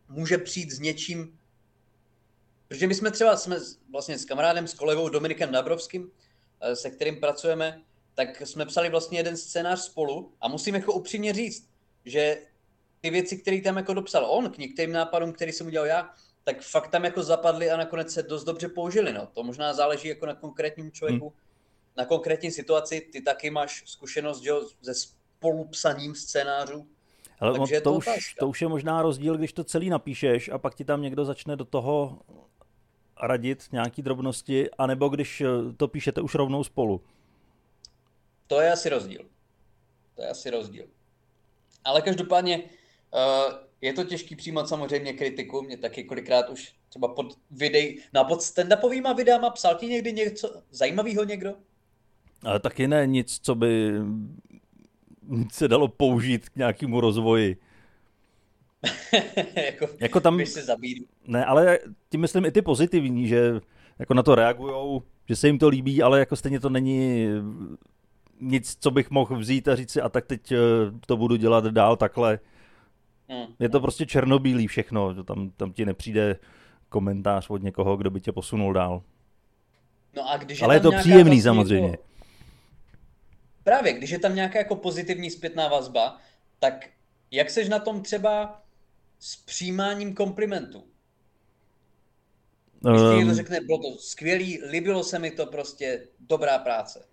může 0.08 0.38
přijít 0.38 0.72
s 0.72 0.80
něčím, 0.80 1.40
protože 2.68 2.88
my 2.88 2.96
jsme 2.96 3.12
třeba 3.12 3.38
jsme 3.38 3.58
vlastně 3.92 4.18
s 4.18 4.26
kamarádem, 4.26 4.68
s 4.68 4.74
kolegou 4.74 5.10
Dominikem 5.10 5.52
Dabrovským, 5.52 6.12
eh, 6.62 6.76
se 6.76 6.90
kterým 6.90 7.20
pracujeme, 7.20 7.82
tak 8.16 8.42
jsme 8.42 8.66
psali 8.66 8.90
vlastně 8.90 9.20
jeden 9.20 9.38
scénář 9.38 9.80
spolu 9.80 10.34
a 10.42 10.48
musím 10.48 10.76
jako 10.76 10.94
upřímně 10.94 11.34
říct, 11.34 11.70
že 12.06 12.38
ty 13.02 13.10
věci, 13.10 13.38
které 13.38 13.62
tam 13.62 13.78
jako 13.78 13.94
dopsal 13.94 14.26
on 14.26 14.50
k 14.52 14.58
některým 14.58 14.92
nápadům, 14.92 15.34
který 15.34 15.52
jsem 15.52 15.68
udělal 15.68 15.88
já, 15.88 16.14
tak 16.44 16.62
fakt 16.62 16.88
tam 16.88 17.06
jako 17.06 17.24
zapadly 17.24 17.72
a 17.72 17.78
nakonec 17.78 18.14
se 18.14 18.24
dost 18.24 18.44
dobře 18.44 18.70
použili. 18.70 19.14
No. 19.14 19.28
To 19.28 19.44
možná 19.44 19.74
záleží 19.74 20.08
jako 20.08 20.26
na 20.26 20.36
konkrétním 20.36 20.92
člověku, 20.92 21.30
hmm. 21.30 21.38
na 21.98 22.06
konkrétní 22.06 22.52
situaci. 22.52 23.02
Ty 23.12 23.22
taky 23.22 23.50
máš 23.50 23.84
zkušenost 23.86 24.42
že, 24.42 24.52
ze 24.82 24.94
spolupsaním 25.44 26.16
scénářů. 26.16 26.88
Ale 27.40 27.60
Takže 27.60 27.82
to, 27.82 27.92
to, 27.92 27.98
už, 27.98 28.34
to 28.40 28.48
už 28.48 28.62
je 28.62 28.68
možná 28.68 29.02
rozdíl, 29.02 29.38
když 29.38 29.54
to 29.54 29.64
celý 29.64 29.90
napíšeš 29.90 30.50
a 30.50 30.58
pak 30.58 30.76
ti 30.76 30.86
tam 30.86 31.02
někdo 31.02 31.26
začne 31.26 31.56
do 31.56 31.66
toho 31.66 32.20
radit 33.22 33.64
nějaký 33.72 34.02
drobnosti, 34.02 34.70
anebo 34.78 35.10
když 35.10 35.42
eh, 35.42 35.48
to 35.78 35.88
píšete 35.88 36.22
už 36.22 36.36
rovnou 36.36 36.64
spolu. 36.64 37.02
To 38.48 38.62
je 38.62 38.72
asi 38.72 38.90
rozdíl. 38.90 39.22
To 40.16 40.22
je 40.22 40.30
asi 40.30 40.50
rozdíl. 40.50 40.86
Ale 41.84 42.02
každopádně 42.02 42.58
uh, 42.58 43.54
je 43.82 43.94
to 43.94 44.04
těžký 44.04 44.36
přijímat 44.36 44.68
samozřejmě 44.68 45.14
kritiku. 45.14 45.62
Mě 45.62 45.78
taky 45.78 46.04
kolikrát 46.04 46.50
už 46.50 46.76
třeba 46.90 47.08
pod 47.08 47.38
videj, 47.52 48.04
no 48.14 48.22
a 48.22 48.24
pod 48.24 48.40
stand-upovýma 48.40 49.16
videama 49.16 49.50
psal 49.50 49.76
ti 49.76 49.86
někdy 49.86 50.14
něco 50.14 50.62
zajímavého 50.72 51.24
někdo? 51.24 51.56
Ale 52.44 52.60
taky 52.60 52.88
ne 52.88 53.08
nic, 53.08 53.40
co 53.42 53.56
by 53.56 53.92
se 55.52 55.68
dalo 55.68 55.88
použít 55.88 56.50
k 56.50 56.56
nějakému 56.56 57.02
rozvoji. 57.02 57.58
jako, 59.66 59.88
jako 60.00 60.20
tam, 60.20 60.46
se 60.46 60.64
zabít. 60.64 61.08
Ne, 61.28 61.46
ale 61.46 61.80
tím 62.10 62.22
myslím 62.22 62.46
i 62.46 62.52
ty 62.52 62.62
pozitivní, 62.62 63.28
že 63.28 63.62
jako 64.00 64.14
na 64.14 64.24
to 64.24 64.36
reagujou, 64.36 65.04
že 65.30 65.36
se 65.36 65.48
jim 65.48 65.60
to 65.60 65.70
líbí, 65.70 66.04
ale 66.04 66.20
jako 66.20 66.36
stejně 66.36 66.60
to 66.60 66.70
není 66.70 67.28
nic, 68.42 68.78
co 68.80 68.92
bych 68.92 69.12
mohl 69.12 69.40
vzít 69.40 69.68
a 69.68 69.76
říct 69.76 69.92
si 69.92 70.02
a 70.02 70.10
tak 70.10 70.26
teď 70.26 70.52
eh, 70.52 70.58
to 71.06 71.18
budu 71.18 71.36
dělat 71.36 71.66
dál 71.66 71.96
takhle. 71.96 72.40
Hmm. 73.30 73.46
Je 73.60 73.70
to 73.70 73.80
prostě 73.80 74.06
černobílý 74.06 74.68
všechno, 74.68 75.24
tam, 75.24 75.50
tam 75.50 75.74
ti 75.74 75.86
nepřijde 75.86 76.36
komentář 76.90 77.50
od 77.50 77.64
někoho, 77.64 77.98
kdo 77.98 78.10
by 78.10 78.22
tě 78.22 78.32
posunul 78.32 78.74
dál. 78.74 79.02
No 80.16 80.32
a 80.32 80.38
když 80.38 80.62
Ale 80.62 80.76
je, 80.76 80.78
je 80.78 80.82
to 80.82 80.92
příjemný 80.92 81.42
samozřejmě. 81.42 81.90
Jako... 81.90 82.04
Právě, 83.64 83.94
když 83.94 84.10
je 84.10 84.20
tam 84.20 84.36
nějaká 84.36 84.60
jako 84.60 84.76
pozitivní 84.76 85.32
zpětná 85.32 85.68
vazba, 85.68 86.18
tak 86.60 86.90
jak 87.32 87.50
seš 87.50 87.70
na 87.70 87.80
tom 87.80 88.02
třeba 88.02 88.62
s 89.20 89.36
přijímáním 89.36 90.16
komplimentů? 90.16 90.84
Když 92.80 93.02
um, 93.02 93.18
někdo 93.18 93.34
řekne, 93.34 93.62
bylo 93.62 93.78
to 93.78 93.98
skvělý, 93.98 94.60
líbilo 94.70 95.04
se 95.04 95.20
mi 95.20 95.32
to 95.32 95.46
prostě, 95.46 96.08
dobrá 96.20 96.60
práce. 96.60 97.06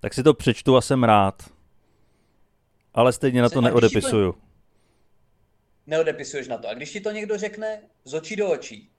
Tak 0.00 0.14
si 0.14 0.22
to 0.22 0.34
přečtu 0.34 0.76
a 0.76 0.80
jsem 0.80 1.04
rád. 1.04 1.42
Ale 2.94 3.12
stejně 3.12 3.42
na 3.42 3.48
to 3.48 3.60
neodepisuju. 3.60 4.32
To... 4.32 4.38
Neodepisuješ 5.86 6.48
na 6.48 6.58
to. 6.58 6.68
A 6.68 6.74
když 6.74 6.92
ti 6.92 7.00
to 7.00 7.10
někdo 7.10 7.38
řekne 7.38 7.80
z 8.04 8.14
očí 8.14 8.36
do 8.36 8.50
očí? 8.50 8.90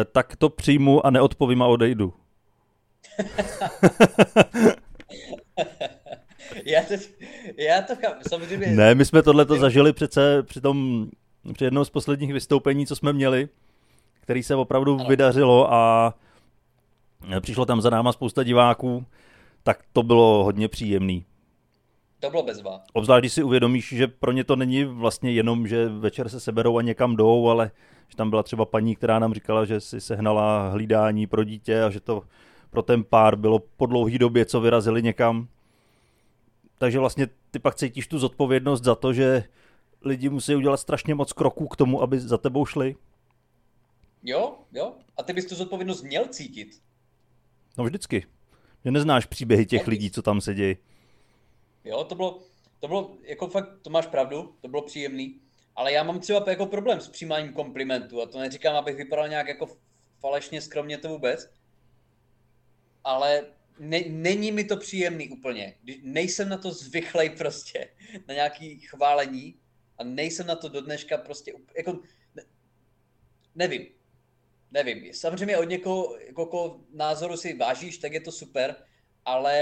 Eh, 0.00 0.04
tak 0.04 0.36
to 0.36 0.50
přijmu 0.50 1.06
a 1.06 1.10
neodpovím 1.10 1.62
a 1.62 1.66
odejdu. 1.66 2.14
já, 6.64 6.82
to, 6.82 6.94
já 7.56 7.82
to 7.82 7.94
samozřejmě... 8.28 8.66
Ne, 8.66 8.94
my 8.94 9.04
jsme 9.04 9.22
tohle 9.22 9.44
to 9.44 9.56
zažili 9.56 9.92
přece 9.92 10.42
při 10.42 10.60
tom, 10.60 11.06
při 11.52 11.64
jednou 11.64 11.84
z 11.84 11.90
posledních 11.90 12.32
vystoupení, 12.32 12.86
co 12.86 12.96
jsme 12.96 13.12
měli, 13.12 13.48
který 14.20 14.42
se 14.42 14.54
opravdu 14.54 14.94
ano. 14.94 15.04
vydařilo 15.08 15.72
a 15.72 16.14
přišlo 17.40 17.66
tam 17.66 17.80
za 17.80 17.90
náma 17.90 18.12
spousta 18.12 18.42
diváků, 18.42 19.04
tak 19.62 19.82
to 19.92 20.02
bylo 20.02 20.44
hodně 20.44 20.68
příjemný. 20.68 21.24
To 22.20 22.30
bylo 22.30 22.42
bezva. 22.42 22.80
Obzvlášť, 22.92 23.20
když 23.20 23.32
si 23.32 23.42
uvědomíš, 23.42 23.88
že 23.88 24.06
pro 24.06 24.32
ně 24.32 24.44
to 24.44 24.56
není 24.56 24.84
vlastně 24.84 25.32
jenom, 25.32 25.66
že 25.66 25.88
večer 25.88 26.28
se 26.28 26.40
seberou 26.40 26.78
a 26.78 26.82
někam 26.82 27.16
jdou, 27.16 27.48
ale 27.48 27.70
že 28.08 28.16
tam 28.16 28.30
byla 28.30 28.42
třeba 28.42 28.64
paní, 28.64 28.96
která 28.96 29.18
nám 29.18 29.34
říkala, 29.34 29.64
že 29.64 29.80
si 29.80 30.00
sehnala 30.00 30.68
hlídání 30.68 31.26
pro 31.26 31.44
dítě 31.44 31.82
a 31.82 31.90
že 31.90 32.00
to 32.00 32.22
pro 32.70 32.82
ten 32.82 33.04
pár 33.04 33.36
bylo 33.36 33.58
po 33.76 33.86
dlouhý 33.86 34.18
době, 34.18 34.44
co 34.44 34.60
vyrazili 34.60 35.02
někam. 35.02 35.48
Takže 36.82 36.98
vlastně 36.98 37.28
ty 37.50 37.58
pak 37.58 37.74
cítíš 37.74 38.06
tu 38.06 38.18
zodpovědnost 38.18 38.84
za 38.84 38.94
to, 38.94 39.12
že 39.12 39.44
lidi 40.00 40.28
musí 40.28 40.54
udělat 40.54 40.76
strašně 40.76 41.14
moc 41.14 41.32
kroků 41.32 41.68
k 41.68 41.76
tomu, 41.76 42.02
aby 42.02 42.20
za 42.20 42.38
tebou 42.38 42.66
šli. 42.66 42.96
Jo, 44.22 44.58
jo. 44.72 44.94
A 45.16 45.22
ty 45.22 45.32
bys 45.32 45.46
tu 45.46 45.54
zodpovědnost 45.54 46.02
měl 46.02 46.26
cítit. 46.26 46.82
No 47.78 47.84
vždycky. 47.84 48.26
Že 48.84 48.90
neznáš 48.90 49.26
příběhy 49.26 49.66
těch 49.66 49.86
lidí, 49.86 50.10
co 50.10 50.22
tam 50.22 50.40
se 50.40 50.54
dějí. 50.54 50.76
Jo, 51.84 52.04
to 52.04 52.14
bylo, 52.14 52.42
to 52.80 52.88
bylo, 52.88 53.16
jako 53.22 53.46
fakt, 53.46 53.78
to 53.82 53.90
máš 53.90 54.06
pravdu, 54.06 54.54
to 54.60 54.68
bylo 54.68 54.82
příjemný, 54.82 55.40
ale 55.76 55.92
já 55.92 56.02
mám 56.02 56.20
třeba 56.20 56.44
jako 56.50 56.66
problém 56.66 57.00
s 57.00 57.08
přijímáním 57.08 57.52
komplimentů 57.52 58.22
a 58.22 58.26
to 58.26 58.38
neříkám, 58.38 58.76
abych 58.76 58.96
vypadal 58.96 59.28
nějak 59.28 59.48
jako 59.48 59.66
falešně 60.20 60.60
skromně 60.60 60.98
to 60.98 61.08
vůbec, 61.08 61.50
ale 63.04 63.44
ne, 63.82 64.00
není 64.08 64.52
mi 64.52 64.64
to 64.64 64.76
příjemný 64.76 65.28
úplně. 65.28 65.74
Nejsem 66.02 66.48
na 66.48 66.56
to 66.56 66.70
zvyklý 66.72 67.30
prostě, 67.30 67.88
na 68.28 68.34
nějaký 68.34 68.80
chválení 68.80 69.60
a 69.98 70.04
nejsem 70.04 70.46
na 70.46 70.56
to 70.56 70.68
do 70.68 70.80
dneška 70.80 71.18
prostě, 71.18 71.52
jako, 71.76 72.00
ne, 72.34 72.42
nevím, 73.54 73.86
nevím. 74.70 75.14
Samozřejmě 75.14 75.58
od 75.58 75.64
někoho, 75.64 76.16
jako 76.26 76.80
názoru 76.94 77.36
si 77.36 77.56
vážíš, 77.56 77.98
tak 77.98 78.12
je 78.12 78.20
to 78.20 78.32
super, 78.32 78.76
ale 79.24 79.54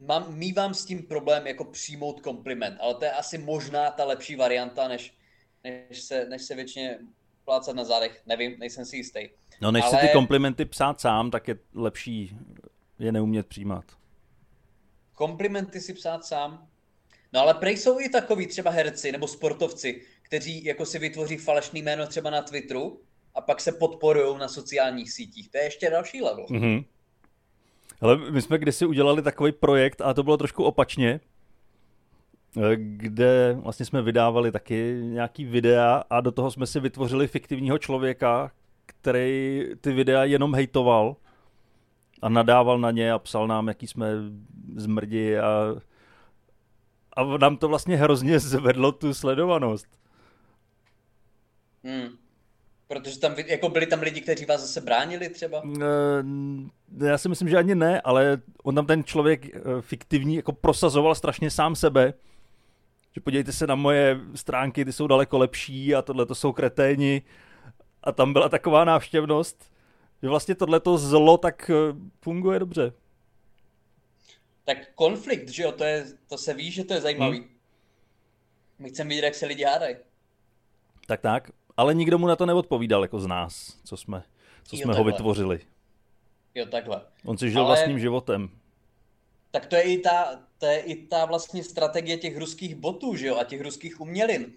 mám, 0.00 0.34
mývám 0.34 0.74
s 0.74 0.84
tím 0.84 1.02
problém 1.02 1.46
jako 1.46 1.64
přijmout 1.64 2.20
kompliment, 2.20 2.76
ale 2.80 2.94
to 2.94 3.04
je 3.04 3.12
asi 3.12 3.38
možná 3.38 3.90
ta 3.90 4.04
lepší 4.04 4.36
varianta, 4.36 4.88
než, 4.88 5.14
než, 5.64 6.00
se, 6.00 6.26
než 6.28 6.42
se 6.42 6.54
většině 6.54 6.98
plácat 7.46 7.76
na 7.76 7.84
zádech. 7.84 8.22
Nevím, 8.26 8.58
nejsem 8.58 8.84
si 8.84 8.96
jistý. 8.96 9.28
No 9.60 9.72
než 9.72 9.84
ale... 9.84 9.90
si 9.90 10.06
ty 10.06 10.12
komplimenty 10.12 10.64
psát 10.64 11.00
sám, 11.00 11.30
tak 11.30 11.48
je 11.48 11.58
lepší 11.74 12.36
je 12.98 13.12
neumět 13.12 13.46
přijímat. 13.46 13.84
Komplimenty 15.14 15.80
si 15.80 15.94
psát 15.94 16.24
sám? 16.24 16.68
No 17.32 17.40
ale 17.40 17.54
prej 17.54 17.76
jsou 17.76 18.00
i 18.00 18.08
takový 18.08 18.46
třeba 18.46 18.70
herci 18.70 19.12
nebo 19.12 19.28
sportovci, 19.28 20.02
kteří 20.22 20.64
jako 20.64 20.86
si 20.86 20.98
vytvoří 20.98 21.36
falešný 21.36 21.82
jméno 21.82 22.06
třeba 22.06 22.30
na 22.30 22.42
Twitteru 22.42 23.00
a 23.34 23.40
pak 23.40 23.60
se 23.60 23.72
podporují 23.72 24.38
na 24.38 24.48
sociálních 24.48 25.12
sítích. 25.12 25.50
To 25.50 25.58
je 25.58 25.64
ještě 25.64 25.90
další 25.90 26.22
level. 26.22 26.46
Mm-hmm. 26.46 26.84
Ale 28.00 28.30
my 28.30 28.42
jsme 28.42 28.58
kdysi 28.58 28.86
udělali 28.86 29.22
takový 29.22 29.52
projekt 29.52 30.00
a 30.00 30.14
to 30.14 30.22
bylo 30.22 30.36
trošku 30.36 30.64
opačně, 30.64 31.20
kde 32.76 33.56
vlastně 33.60 33.86
jsme 33.86 34.02
vydávali 34.02 34.52
taky 34.52 35.00
nějaký 35.02 35.44
videa 35.44 36.04
a 36.10 36.20
do 36.20 36.32
toho 36.32 36.50
jsme 36.50 36.66
si 36.66 36.80
vytvořili 36.80 37.28
fiktivního 37.28 37.78
člověka, 37.78 38.50
který 38.86 39.64
ty 39.80 39.92
videa 39.92 40.24
jenom 40.24 40.54
hejtoval 40.54 41.16
a 42.22 42.28
nadával 42.28 42.78
na 42.78 42.90
ně 42.90 43.12
a 43.12 43.18
psal 43.18 43.46
nám, 43.46 43.68
jaký 43.68 43.86
jsme 43.86 44.10
zmrdi 44.76 45.38
a, 45.38 45.74
a 47.16 47.24
nám 47.24 47.56
to 47.56 47.68
vlastně 47.68 47.96
hrozně 47.96 48.38
zvedlo 48.40 48.92
tu 48.92 49.14
sledovanost. 49.14 49.86
Hmm. 51.84 52.08
Protože 52.88 53.18
tam, 53.18 53.34
jako 53.46 53.68
byli 53.68 53.86
tam 53.86 54.00
lidi, 54.00 54.20
kteří 54.20 54.44
vás 54.44 54.60
zase 54.60 54.80
bránili 54.80 55.28
třeba? 55.28 55.62
Já 57.06 57.18
si 57.18 57.28
myslím, 57.28 57.48
že 57.48 57.56
ani 57.56 57.74
ne, 57.74 58.00
ale 58.00 58.42
on 58.62 58.74
tam 58.74 58.86
ten 58.86 59.04
člověk 59.04 59.46
eh, 59.46 59.60
fiktivní 59.80 60.36
jako 60.36 60.52
prosazoval 60.52 61.14
strašně 61.14 61.50
sám 61.50 61.76
sebe. 61.76 62.14
Že 63.16 63.20
podívejte 63.20 63.52
se 63.52 63.66
na 63.66 63.74
moje 63.74 64.20
stránky, 64.34 64.84
ty 64.84 64.92
jsou 64.92 65.06
daleko 65.06 65.38
lepší 65.38 65.94
a 65.94 66.02
tohle 66.02 66.26
to 66.26 66.34
jsou 66.34 66.52
kreténi. 66.52 67.22
A 68.02 68.12
tam 68.12 68.32
byla 68.32 68.48
taková 68.48 68.84
návštěvnost, 68.84 69.72
že 70.22 70.28
vlastně 70.28 70.54
tohleto 70.54 70.98
zlo 70.98 71.38
tak 71.38 71.70
eh, 71.70 71.96
funguje 72.22 72.58
dobře. 72.58 72.92
Tak 74.64 74.78
konflikt, 74.94 75.48
že 75.48 75.62
jo, 75.62 75.72
to, 75.72 75.84
je, 75.84 76.06
to 76.28 76.38
se 76.38 76.54
ví, 76.54 76.70
že 76.70 76.84
to 76.84 76.94
je 76.94 77.00
zajímavý. 77.00 77.38
Hmm. 77.38 77.48
My 78.78 78.88
chceme 78.88 79.08
vidět, 79.08 79.24
jak 79.24 79.34
se 79.34 79.46
lidi 79.46 79.64
hádají. 79.64 79.96
Tak 81.06 81.20
tak 81.20 81.50
ale 81.76 81.94
nikdo 81.94 82.18
mu 82.18 82.26
na 82.26 82.36
to 82.36 82.46
neodpovídal 82.46 83.02
jako 83.02 83.20
z 83.20 83.26
nás, 83.26 83.80
co 83.84 83.96
jsme, 83.96 84.22
co 84.64 84.76
jsme 84.76 84.92
jo, 84.92 84.98
ho 84.98 85.04
vytvořili. 85.04 85.60
Jo, 86.54 86.66
takhle. 86.66 87.00
On 87.24 87.38
si 87.38 87.50
žil 87.50 87.60
ale... 87.60 87.68
vlastním 87.68 87.98
životem. 87.98 88.50
Tak 89.50 89.66
to 89.66 89.76
je 89.76 89.82
i 89.82 89.98
ta, 89.98 90.40
to 90.58 90.66
je 90.66 90.80
i 90.80 91.06
ta 91.06 91.24
vlastně 91.24 91.64
strategie 91.64 92.16
těch 92.16 92.38
ruských 92.38 92.74
botů, 92.74 93.16
že 93.16 93.26
jo, 93.26 93.36
a 93.36 93.44
těch 93.44 93.60
ruských 93.60 94.00
umělin. 94.00 94.52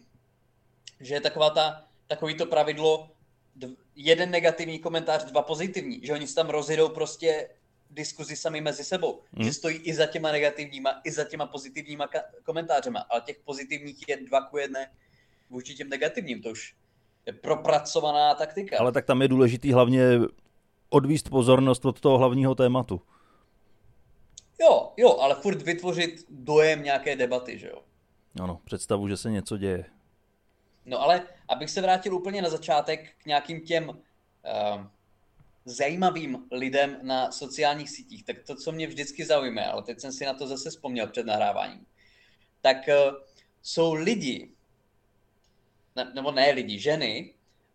Že 1.00 1.14
je 1.14 1.22
taková 1.22 1.50
ta, 1.50 1.86
takový 2.08 2.36
to 2.36 2.46
pravidlo, 2.46 3.12
jeden 3.96 4.32
negativní 4.32 4.80
komentář, 4.80 5.26
dva 5.26 5.42
pozitivní, 5.42 6.00
že 6.04 6.14
oni 6.14 6.28
se 6.28 6.36
tam 6.36 6.50
rozjedou 6.50 6.90
prostě 6.90 7.50
diskuzi 7.90 8.36
sami 8.36 8.62
mezi 8.62 8.84
sebou, 8.84 9.22
hmm. 9.34 9.46
že 9.46 9.54
stojí 9.54 9.78
i 9.78 9.94
za 9.94 10.06
těma 10.06 10.32
negativníma, 10.32 11.02
i 11.04 11.12
za 11.12 11.24
těma 11.24 11.46
pozitivníma 11.46 12.10
komentářema, 12.44 13.00
ale 13.00 13.22
těch 13.22 13.40
pozitivních 13.46 14.10
je 14.10 14.18
dva 14.18 14.42
ku 14.42 14.58
jedné 14.58 14.92
vůči 15.50 15.76
těm 15.76 15.90
negativním, 15.90 16.42
to 16.42 16.50
už 16.50 16.76
propracovaná 17.42 18.36
taktika. 18.36 18.78
Ale 18.80 18.92
tak 18.92 19.06
tam 19.06 19.22
je 19.22 19.28
důležitý 19.28 19.74
hlavně 19.74 20.04
odvíst 20.90 21.30
pozornost 21.30 21.86
od 21.86 22.00
toho 22.00 22.18
hlavního 22.18 22.56
tématu. 22.56 23.02
Jo, 24.62 24.94
jo, 24.98 25.18
ale 25.18 25.36
furt 25.36 25.62
vytvořit 25.62 26.26
dojem 26.30 26.84
nějaké 26.84 27.16
debaty, 27.16 27.60
že 27.60 27.68
jo? 27.68 27.84
Ano, 28.42 28.62
představu, 28.66 29.08
že 29.08 29.18
se 29.18 29.32
něco 29.32 29.58
děje. 29.58 29.86
No 30.86 31.02
ale 31.02 31.28
abych 31.48 31.70
se 31.70 31.82
vrátil 31.82 32.16
úplně 32.16 32.42
na 32.42 32.50
začátek 32.50 33.10
k 33.18 33.26
nějakým 33.26 33.62
těm 33.62 33.90
uh, 33.90 33.96
zajímavým 35.66 36.48
lidem 36.52 36.98
na 37.02 37.32
sociálních 37.32 37.90
sítích, 37.90 38.24
tak 38.24 38.44
to, 38.44 38.56
co 38.56 38.72
mě 38.72 38.88
vždycky 38.88 39.26
zaujme, 39.26 39.66
ale 39.66 39.84
teď 39.84 40.00
jsem 40.00 40.12
si 40.12 40.26
na 40.26 40.34
to 40.34 40.48
zase 40.48 40.70
vzpomněl 40.70 41.08
před 41.08 41.26
nahráváním, 41.26 41.86
tak 42.62 42.78
uh, 42.88 43.18
jsou 43.62 43.94
lidi, 43.94 44.52
ne, 45.96 46.12
nebo 46.16 46.32
ne 46.32 46.52
lidi, 46.52 46.80
ženy, 46.80 47.34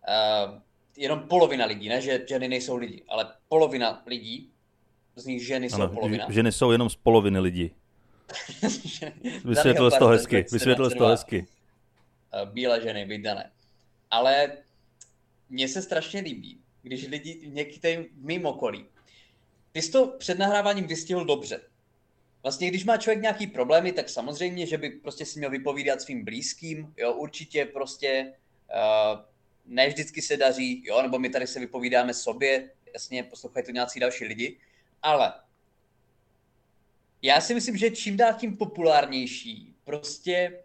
uh, 0.09 0.61
jenom 0.97 1.29
polovina 1.29 1.67
lidí, 1.67 1.89
ne, 1.89 2.01
že 2.01 2.25
ženy 2.29 2.49
nejsou 2.49 2.77
lidi, 2.77 3.05
ale 3.09 3.35
polovina 3.49 4.03
lidí, 4.07 4.54
z 5.17 5.27
nich 5.27 5.47
ženy 5.47 5.69
ano, 5.73 5.89
jsou 5.89 5.95
polovina. 5.95 6.27
Ženy 6.31 6.53
jsou 6.53 6.71
jenom 6.71 6.91
z 6.91 6.97
poloviny 6.97 7.41
lidí. 7.41 7.71
Vysvětlil 9.45 9.91
jsi 9.91 9.99
to 9.99 10.07
hezky, 10.07 10.45
vysvětlil 10.53 10.91
jsi 10.91 10.97
to 10.97 11.07
hezky. 11.07 11.47
Bílé 12.45 12.81
ženy, 12.83 13.05
vydané. 13.05 13.51
Ale 14.11 14.53
mně 15.51 15.69
se 15.69 15.83
strašně 15.83 16.21
líbí, 16.21 16.59
když 16.83 17.09
lidi 17.09 17.41
některým 17.45 18.05
v 18.05 18.25
mým 18.25 18.47
okolí, 18.47 18.87
ty 19.73 19.83
jsi 19.83 19.91
to 19.91 20.07
před 20.07 20.39
nahráváním 20.39 20.87
vystihl 20.87 21.25
dobře. 21.25 21.61
Vlastně, 22.43 22.69
když 22.69 22.85
má 22.85 22.97
člověk 22.97 23.23
nějaký 23.23 23.47
problémy, 23.47 23.93
tak 23.93 24.09
samozřejmě, 24.09 24.67
že 24.67 24.79
by 24.79 24.91
prostě 24.91 25.27
si 25.27 25.39
měl 25.39 25.51
vypovídat 25.51 26.01
svým 26.01 26.25
blízkým, 26.25 26.95
jo, 26.97 27.13
určitě 27.13 27.65
prostě 27.65 28.33
uh, 28.75 29.21
ne 29.67 29.89
vždycky 29.89 30.23
se 30.23 30.37
daří, 30.37 30.83
jo, 30.87 31.03
nebo 31.03 31.19
my 31.19 31.31
tady 31.31 31.47
se 31.47 31.61
vypovídáme 31.61 32.15
sobě, 32.15 32.71
jasně, 32.95 33.23
poslouchají 33.23 33.67
to 33.67 33.73
nějací 33.73 34.01
další 34.01 34.25
lidi, 34.25 34.57
ale 35.05 35.33
já 37.23 37.41
si 37.41 37.55
myslím, 37.55 37.77
že 37.77 37.91
čím 37.91 38.17
dál 38.17 38.35
tím 38.35 38.57
populárnější 38.57 39.77
prostě 39.85 40.63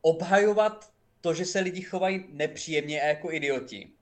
obhajovat 0.00 0.92
to, 1.20 1.34
že 1.34 1.44
se 1.44 1.60
lidi 1.60 1.82
chovají 1.82 2.24
nepříjemně 2.28 3.02
a 3.02 3.06
jako 3.06 3.32
idioti 3.32 3.92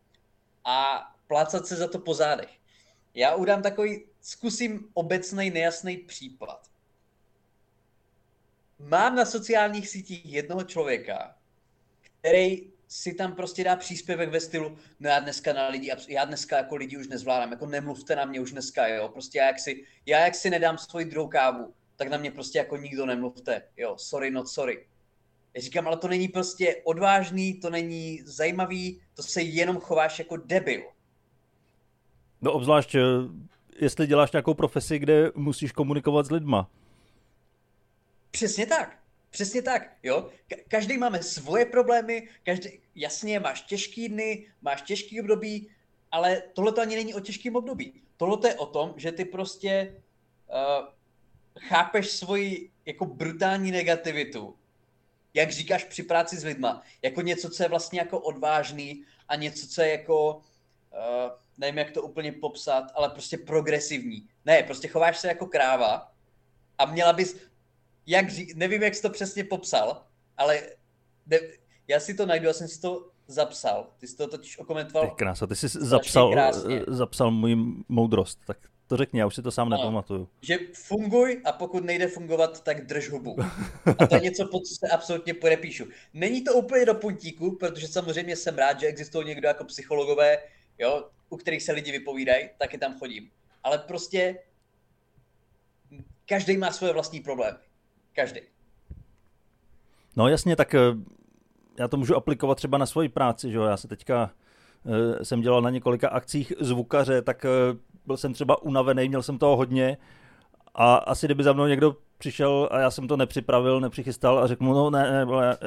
a 0.64 1.08
plácat 1.26 1.66
se 1.66 1.76
za 1.76 1.88
to 1.88 1.98
po 1.98 2.14
zádech. 2.14 2.50
Já 3.14 3.34
udám 3.34 3.62
takový, 3.62 4.04
zkusím 4.20 4.88
obecný 4.94 5.50
nejasný 5.50 5.96
případ. 5.96 6.70
Mám 8.78 9.16
na 9.16 9.24
sociálních 9.24 9.88
sítích 9.88 10.26
jednoho 10.26 10.64
člověka, 10.64 11.36
který 12.00 12.72
si 12.88 13.14
tam 13.14 13.32
prostě 13.32 13.64
dá 13.64 13.76
příspěvek 13.76 14.30
ve 14.30 14.40
stylu, 14.40 14.76
no 15.00 15.08
já 15.08 15.20
dneska 15.20 15.52
na 15.52 15.68
lidi, 15.68 15.90
já 16.08 16.24
dneska 16.24 16.56
jako 16.56 16.76
lidi 16.76 16.96
už 16.96 17.08
nezvládám, 17.08 17.50
jako 17.50 17.66
nemluvte 17.66 18.16
na 18.16 18.24
mě 18.24 18.40
už 18.40 18.52
dneska, 18.52 18.86
jo, 18.86 19.08
prostě 19.08 19.38
já 19.38 19.46
jak 19.46 19.58
si, 19.58 19.84
já 20.06 20.24
jak 20.24 20.34
si 20.34 20.50
nedám 20.50 20.78
svoji 20.78 21.04
druhou 21.04 21.28
kávu, 21.28 21.74
tak 21.96 22.08
na 22.08 22.18
mě 22.18 22.30
prostě 22.30 22.58
jako 22.58 22.76
nikdo 22.76 23.06
nemluvte, 23.06 23.62
jo, 23.76 23.96
sorry, 23.98 24.30
not 24.30 24.48
sorry. 24.48 24.86
Já 25.54 25.62
říkám, 25.62 25.86
ale 25.86 25.96
to 25.96 26.08
není 26.08 26.28
prostě 26.28 26.76
odvážný, 26.84 27.60
to 27.60 27.70
není 27.70 28.20
zajímavý, 28.24 29.00
to 29.14 29.22
se 29.22 29.42
jenom 29.42 29.76
chováš 29.76 30.18
jako 30.18 30.36
debil. 30.36 30.82
No 32.40 32.52
obzvlášť, 32.52 32.94
eh, 32.94 33.00
jestli 33.78 34.06
děláš 34.06 34.32
nějakou 34.32 34.54
profesi, 34.54 34.98
kde 34.98 35.30
musíš 35.34 35.72
komunikovat 35.72 36.26
s 36.26 36.30
lidma. 36.30 36.70
Přesně 38.30 38.66
tak. 38.66 38.98
Přesně 39.30 39.62
tak, 39.62 39.96
jo. 40.02 40.30
Ka- 40.50 40.62
každý 40.68 40.98
máme 40.98 41.22
svoje 41.22 41.66
problémy, 41.66 42.28
každý, 42.42 42.80
jasně, 42.94 43.40
máš 43.40 43.62
těžký 43.62 44.08
dny, 44.08 44.46
máš 44.62 44.82
těžký 44.82 45.20
období, 45.20 45.70
ale 46.10 46.42
tohle 46.52 46.72
to 46.72 46.80
ani 46.80 46.96
není 46.96 47.14
o 47.14 47.20
těžkém 47.20 47.56
období. 47.56 48.02
Tohle 48.16 48.48
je 48.48 48.54
o 48.54 48.66
tom, 48.66 48.94
že 48.96 49.12
ty 49.12 49.24
prostě 49.24 50.02
uh, 50.48 50.86
chápeš 51.60 52.10
svoji 52.10 52.70
jako 52.86 53.04
brutální 53.04 53.70
negativitu, 53.70 54.56
jak 55.34 55.50
říkáš 55.50 55.84
při 55.84 56.02
práci 56.02 56.36
s 56.36 56.44
lidma, 56.44 56.82
jako 57.02 57.20
něco, 57.20 57.50
co 57.50 57.62
je 57.62 57.68
vlastně 57.68 57.98
jako 57.98 58.20
odvážný 58.20 59.04
a 59.28 59.36
něco, 59.36 59.66
co 59.68 59.82
je 59.82 59.90
jako, 59.90 60.36
uh, 60.36 60.42
nevím, 61.58 61.78
jak 61.78 61.90
to 61.90 62.02
úplně 62.02 62.32
popsat, 62.32 62.84
ale 62.94 63.08
prostě 63.08 63.38
progresivní. 63.38 64.28
Ne, 64.44 64.62
prostě 64.62 64.88
chováš 64.88 65.18
se 65.18 65.28
jako 65.28 65.46
kráva 65.46 66.12
a 66.78 66.84
měla 66.86 67.12
bys, 67.12 67.36
jak 68.08 68.30
ří, 68.30 68.52
nevím, 68.56 68.82
jak 68.82 68.94
jsi 68.94 69.02
to 69.02 69.10
přesně 69.10 69.44
popsal, 69.44 70.04
ale 70.36 70.62
ne, 71.26 71.38
já 71.88 72.00
si 72.00 72.14
to 72.14 72.26
najdu, 72.26 72.46
já 72.46 72.52
jsem 72.52 72.68
si 72.68 72.80
to 72.80 73.10
zapsal. 73.26 73.90
Ty 73.98 74.06
jsi 74.06 74.16
to 74.16 74.28
totiž 74.28 74.58
okomentoval. 74.58 75.08
Ty 75.08 75.14
krása, 75.16 75.46
ty 75.46 75.56
jsi 75.56 75.68
zapsal, 75.68 76.32
krásně. 76.32 76.82
zapsal 76.86 77.30
můj 77.30 77.56
moudrost, 77.88 78.38
tak 78.46 78.58
to 78.86 78.96
řekni, 78.96 79.20
já 79.20 79.26
už 79.26 79.34
si 79.34 79.42
to 79.42 79.50
sám 79.50 79.66
ano, 79.66 79.76
nepamatuju. 79.76 80.28
Že 80.42 80.58
funguj 80.74 81.42
a 81.44 81.52
pokud 81.52 81.84
nejde 81.84 82.08
fungovat, 82.08 82.64
tak 82.64 82.86
drž 82.86 83.10
hubu. 83.10 83.36
A 83.98 84.06
to 84.06 84.14
je 84.14 84.20
něco, 84.20 84.46
pod 84.46 84.66
co 84.66 84.74
se 84.74 84.88
absolutně 84.88 85.34
podepíšu. 85.34 85.84
Není 86.14 86.44
to 86.44 86.54
úplně 86.54 86.84
do 86.84 86.94
puntíku, 86.94 87.56
protože 87.56 87.88
samozřejmě 87.88 88.36
jsem 88.36 88.58
rád, 88.58 88.80
že 88.80 88.86
existují 88.86 89.26
někdo 89.26 89.48
jako 89.48 89.64
psychologové, 89.64 90.38
jo, 90.78 91.08
u 91.28 91.36
kterých 91.36 91.62
se 91.62 91.72
lidi 91.72 91.92
vypovídají, 91.92 92.50
taky 92.58 92.78
tam 92.78 92.98
chodím. 92.98 93.30
Ale 93.64 93.78
prostě 93.78 94.38
každý 96.26 96.56
má 96.56 96.72
svoje 96.72 96.92
vlastní 96.92 97.20
problémy. 97.20 97.58
Každý. 98.18 98.40
No 100.16 100.28
jasně, 100.28 100.56
tak 100.56 100.74
eh, 100.74 100.80
já 101.78 101.88
to 101.88 101.96
můžu 101.96 102.16
aplikovat 102.16 102.54
třeba 102.54 102.78
na 102.78 102.86
svoji 102.86 103.08
práci, 103.08 103.50
že 103.50 103.56
jo? 103.56 103.64
Já 103.64 103.76
se 103.76 103.88
teďka 103.88 104.30
eh, 105.20 105.24
jsem 105.24 105.40
dělal 105.40 105.62
na 105.62 105.70
několika 105.70 106.08
akcích 106.08 106.52
zvukaře, 106.60 107.22
tak 107.22 107.44
eh, 107.44 107.48
byl 108.06 108.16
jsem 108.16 108.32
třeba 108.32 108.62
unavený, 108.62 109.08
měl 109.08 109.22
jsem 109.22 109.38
toho 109.38 109.56
hodně 109.56 109.98
a 110.74 110.94
asi 110.94 111.26
kdyby 111.26 111.42
za 111.44 111.52
mnou 111.52 111.66
někdo 111.66 111.96
přišel 112.18 112.68
a 112.72 112.78
já 112.78 112.90
jsem 112.90 113.08
to 113.08 113.16
nepřipravil, 113.16 113.80
nepřichystal 113.80 114.38
a 114.38 114.46
řekl 114.46 114.64
mu, 114.64 114.72
no 114.72 114.90
ne, 114.90 115.10
ne, 115.10 115.24
vole, 115.24 115.58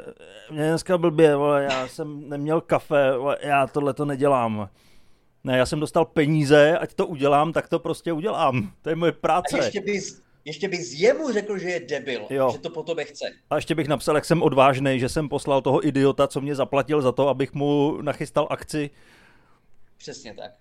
mě 0.51 0.67
dneska 0.67 0.97
blbě, 0.97 1.35
vole, 1.35 1.63
já 1.63 1.87
jsem 1.87 2.29
neměl 2.29 2.61
kafe, 2.61 3.17
vole, 3.17 3.37
já 3.41 3.67
tohle 3.67 3.93
to 3.93 4.05
nedělám. 4.05 4.69
Ne, 5.43 5.57
já 5.57 5.65
jsem 5.65 5.79
dostal 5.79 6.05
peníze, 6.05 6.77
ať 6.77 6.93
to 6.93 7.07
udělám, 7.07 7.53
tak 7.53 7.69
to 7.69 7.79
prostě 7.79 8.13
udělám. 8.13 8.71
To 8.81 8.89
je 8.89 8.95
moje 8.95 9.11
práce. 9.11 9.59
A 9.59 9.63
ještě 9.63 9.81
bys, 9.81 10.21
ještě 10.45 10.67
bys 10.67 10.93
jemu 10.93 11.31
řekl, 11.31 11.57
že 11.57 11.69
je 11.69 11.79
debil, 11.79 12.27
jo. 12.29 12.49
že 12.51 12.57
to 12.57 12.69
po 12.69 12.83
tobě 12.83 13.05
chce. 13.05 13.25
A 13.49 13.55
ještě 13.55 13.75
bych 13.75 13.87
napsal, 13.87 14.15
jak 14.15 14.25
jsem 14.25 14.43
odvážný, 14.43 14.99
že 14.99 15.09
jsem 15.09 15.29
poslal 15.29 15.61
toho 15.61 15.87
idiota, 15.87 16.27
co 16.27 16.41
mě 16.41 16.55
zaplatil 16.55 17.01
za 17.01 17.11
to, 17.11 17.27
abych 17.27 17.53
mu 17.53 18.01
nachystal 18.01 18.47
akci. 18.49 18.89
Přesně 19.97 20.33
tak. 20.33 20.51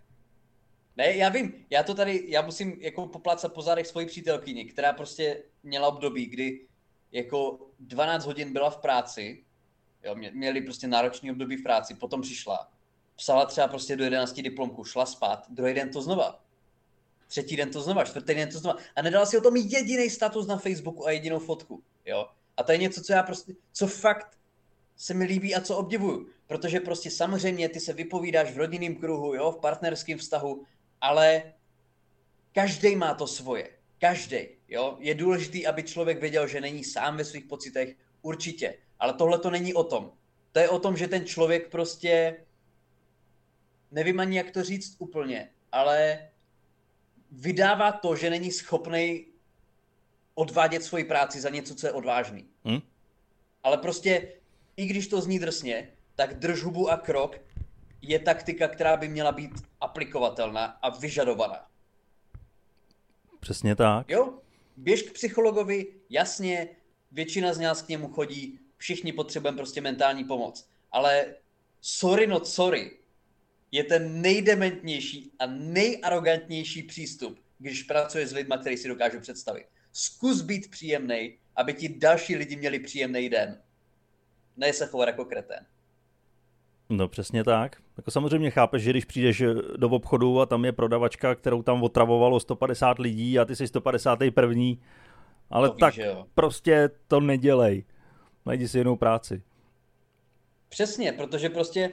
Ne, 0.96 1.16
já 1.16 1.28
vím, 1.28 1.52
já 1.70 1.82
to 1.82 1.94
tady, 1.94 2.24
já 2.28 2.42
musím 2.42 2.76
jako 2.80 3.06
poplácat 3.06 3.52
po 3.52 3.62
zádech 3.62 3.86
svoji 3.86 4.06
přítelkyni, 4.06 4.64
která 4.64 4.92
prostě 4.92 5.42
měla 5.62 5.88
období, 5.88 6.26
kdy 6.26 6.66
jako 7.12 7.58
12 7.78 8.26
hodin 8.26 8.52
byla 8.52 8.70
v 8.70 8.76
práci, 8.76 9.44
jo, 10.04 10.14
měli 10.32 10.60
prostě 10.60 10.88
náročný 10.88 11.30
období 11.30 11.56
v 11.56 11.62
práci, 11.62 11.94
potom 11.94 12.22
přišla, 12.22 12.70
psala 13.16 13.46
třeba 13.46 13.68
prostě 13.68 13.96
do 13.96 14.04
11 14.04 14.32
diplomku, 14.32 14.84
šla 14.84 15.06
spát, 15.06 15.46
druhý 15.48 15.74
den 15.74 15.90
to 15.92 16.02
znova. 16.02 16.44
Třetí 17.30 17.56
den 17.56 17.70
to 17.70 17.80
znova, 17.80 18.04
čtvrtý 18.04 18.34
den 18.34 18.50
to 18.50 18.58
znova. 18.58 18.78
A 18.96 19.02
nedala 19.02 19.26
si 19.26 19.38
o 19.38 19.40
tom 19.40 19.56
jediný 19.56 20.10
status 20.10 20.46
na 20.46 20.58
Facebooku 20.58 21.06
a 21.06 21.10
jedinou 21.10 21.38
fotku. 21.38 21.82
Jo? 22.06 22.26
A 22.56 22.62
to 22.62 22.72
je 22.72 22.78
něco, 22.78 23.02
co 23.02 23.12
já 23.12 23.22
prostě, 23.22 23.52
co 23.72 23.86
fakt 23.86 24.38
se 24.96 25.14
mi 25.14 25.24
líbí 25.24 25.54
a 25.54 25.60
co 25.60 25.76
obdivuju. 25.76 26.28
Protože 26.46 26.80
prostě 26.80 27.10
samozřejmě 27.10 27.68
ty 27.68 27.80
se 27.80 27.92
vypovídáš 27.92 28.50
v 28.50 28.58
rodinném 28.58 28.96
kruhu, 28.96 29.34
jo, 29.34 29.52
v 29.52 29.60
partnerském 29.60 30.18
vztahu, 30.18 30.64
ale 31.00 31.52
každý 32.52 32.96
má 32.96 33.14
to 33.14 33.26
svoje. 33.26 33.70
Každý. 33.98 34.38
Jo? 34.68 34.96
Je 35.00 35.14
důležité, 35.14 35.68
aby 35.68 35.82
člověk 35.82 36.20
věděl, 36.20 36.46
že 36.46 36.60
není 36.60 36.84
sám 36.84 37.16
ve 37.16 37.24
svých 37.24 37.44
pocitech, 37.44 37.96
určitě. 38.22 38.74
Ale 38.98 39.12
tohle 39.12 39.38
to 39.38 39.50
není 39.50 39.74
o 39.74 39.84
tom. 39.84 40.12
To 40.52 40.58
je 40.58 40.68
o 40.68 40.78
tom, 40.78 40.96
že 40.96 41.08
ten 41.08 41.26
člověk 41.26 41.70
prostě, 41.70 42.36
nevím 43.90 44.20
ani 44.20 44.36
jak 44.36 44.50
to 44.50 44.62
říct 44.62 44.96
úplně, 44.98 45.50
ale 45.72 46.29
vydává 47.32 47.92
to, 47.92 48.16
že 48.16 48.30
není 48.30 48.52
schopný 48.52 49.26
odvádět 50.34 50.84
svoji 50.84 51.04
práci 51.04 51.40
za 51.40 51.48
něco, 51.48 51.74
co 51.74 51.86
je 51.86 51.92
odvážný. 51.92 52.46
Hmm? 52.64 52.80
Ale 53.62 53.78
prostě, 53.78 54.32
i 54.76 54.86
když 54.86 55.08
to 55.08 55.20
zní 55.20 55.38
drsně, 55.38 55.92
tak 56.14 56.38
drž 56.38 56.62
hubu 56.62 56.90
a 56.90 56.96
krok 56.96 57.38
je 58.02 58.18
taktika, 58.18 58.68
která 58.68 58.96
by 58.96 59.08
měla 59.08 59.32
být 59.32 59.50
aplikovatelná 59.80 60.64
a 60.64 60.88
vyžadovaná. 60.88 61.66
Přesně 63.40 63.76
tak. 63.76 64.10
Jo? 64.10 64.38
Běž 64.76 65.02
k 65.02 65.12
psychologovi, 65.12 65.86
jasně, 66.10 66.68
většina 67.12 67.52
z 67.52 67.58
nás 67.58 67.82
k 67.82 67.88
němu 67.88 68.08
chodí, 68.08 68.58
všichni 68.76 69.12
potřebujeme 69.12 69.56
prostě 69.56 69.80
mentální 69.80 70.24
pomoc. 70.24 70.68
Ale 70.92 71.34
sorry 71.80 72.26
not 72.26 72.46
sorry 72.46 72.99
je 73.72 73.84
ten 73.84 74.22
nejdementnější 74.22 75.32
a 75.38 75.46
nejarogantnější 75.46 76.82
přístup, 76.82 77.40
když 77.58 77.82
pracuje 77.82 78.26
s 78.26 78.32
lidmi, 78.32 78.54
který 78.60 78.76
si 78.76 78.88
dokážu 78.88 79.20
představit. 79.20 79.66
Zkus 79.92 80.42
být 80.42 80.70
příjemný, 80.70 81.38
aby 81.56 81.74
ti 81.74 81.88
další 81.88 82.36
lidi 82.36 82.56
měli 82.56 82.78
příjemný 82.78 83.28
den. 83.28 83.60
Ne 84.56 84.72
se 84.72 84.86
chovat 84.86 85.06
jako 85.06 85.24
kretén. 85.24 85.66
No 86.88 87.08
přesně 87.08 87.44
tak. 87.44 87.82
Jako 87.96 88.10
samozřejmě 88.10 88.50
chápeš, 88.50 88.82
že 88.82 88.90
když 88.90 89.04
přijdeš 89.04 89.42
do 89.76 89.88
obchodu 89.88 90.40
a 90.40 90.46
tam 90.46 90.64
je 90.64 90.72
prodavačka, 90.72 91.34
kterou 91.34 91.62
tam 91.62 91.82
otravovalo 91.82 92.40
150 92.40 92.98
lidí 92.98 93.38
a 93.38 93.44
ty 93.44 93.56
jsi 93.56 93.68
151. 93.68 94.62
Ale 95.50 95.68
to 95.68 95.74
tak 95.74 95.96
víš, 95.96 96.06
prostě 96.34 96.90
to 97.08 97.20
nedělej. 97.20 97.84
Najdi 98.46 98.68
si 98.68 98.78
jinou 98.78 98.96
práci. 98.96 99.42
Přesně, 100.68 101.12
protože 101.12 101.48
prostě, 101.48 101.92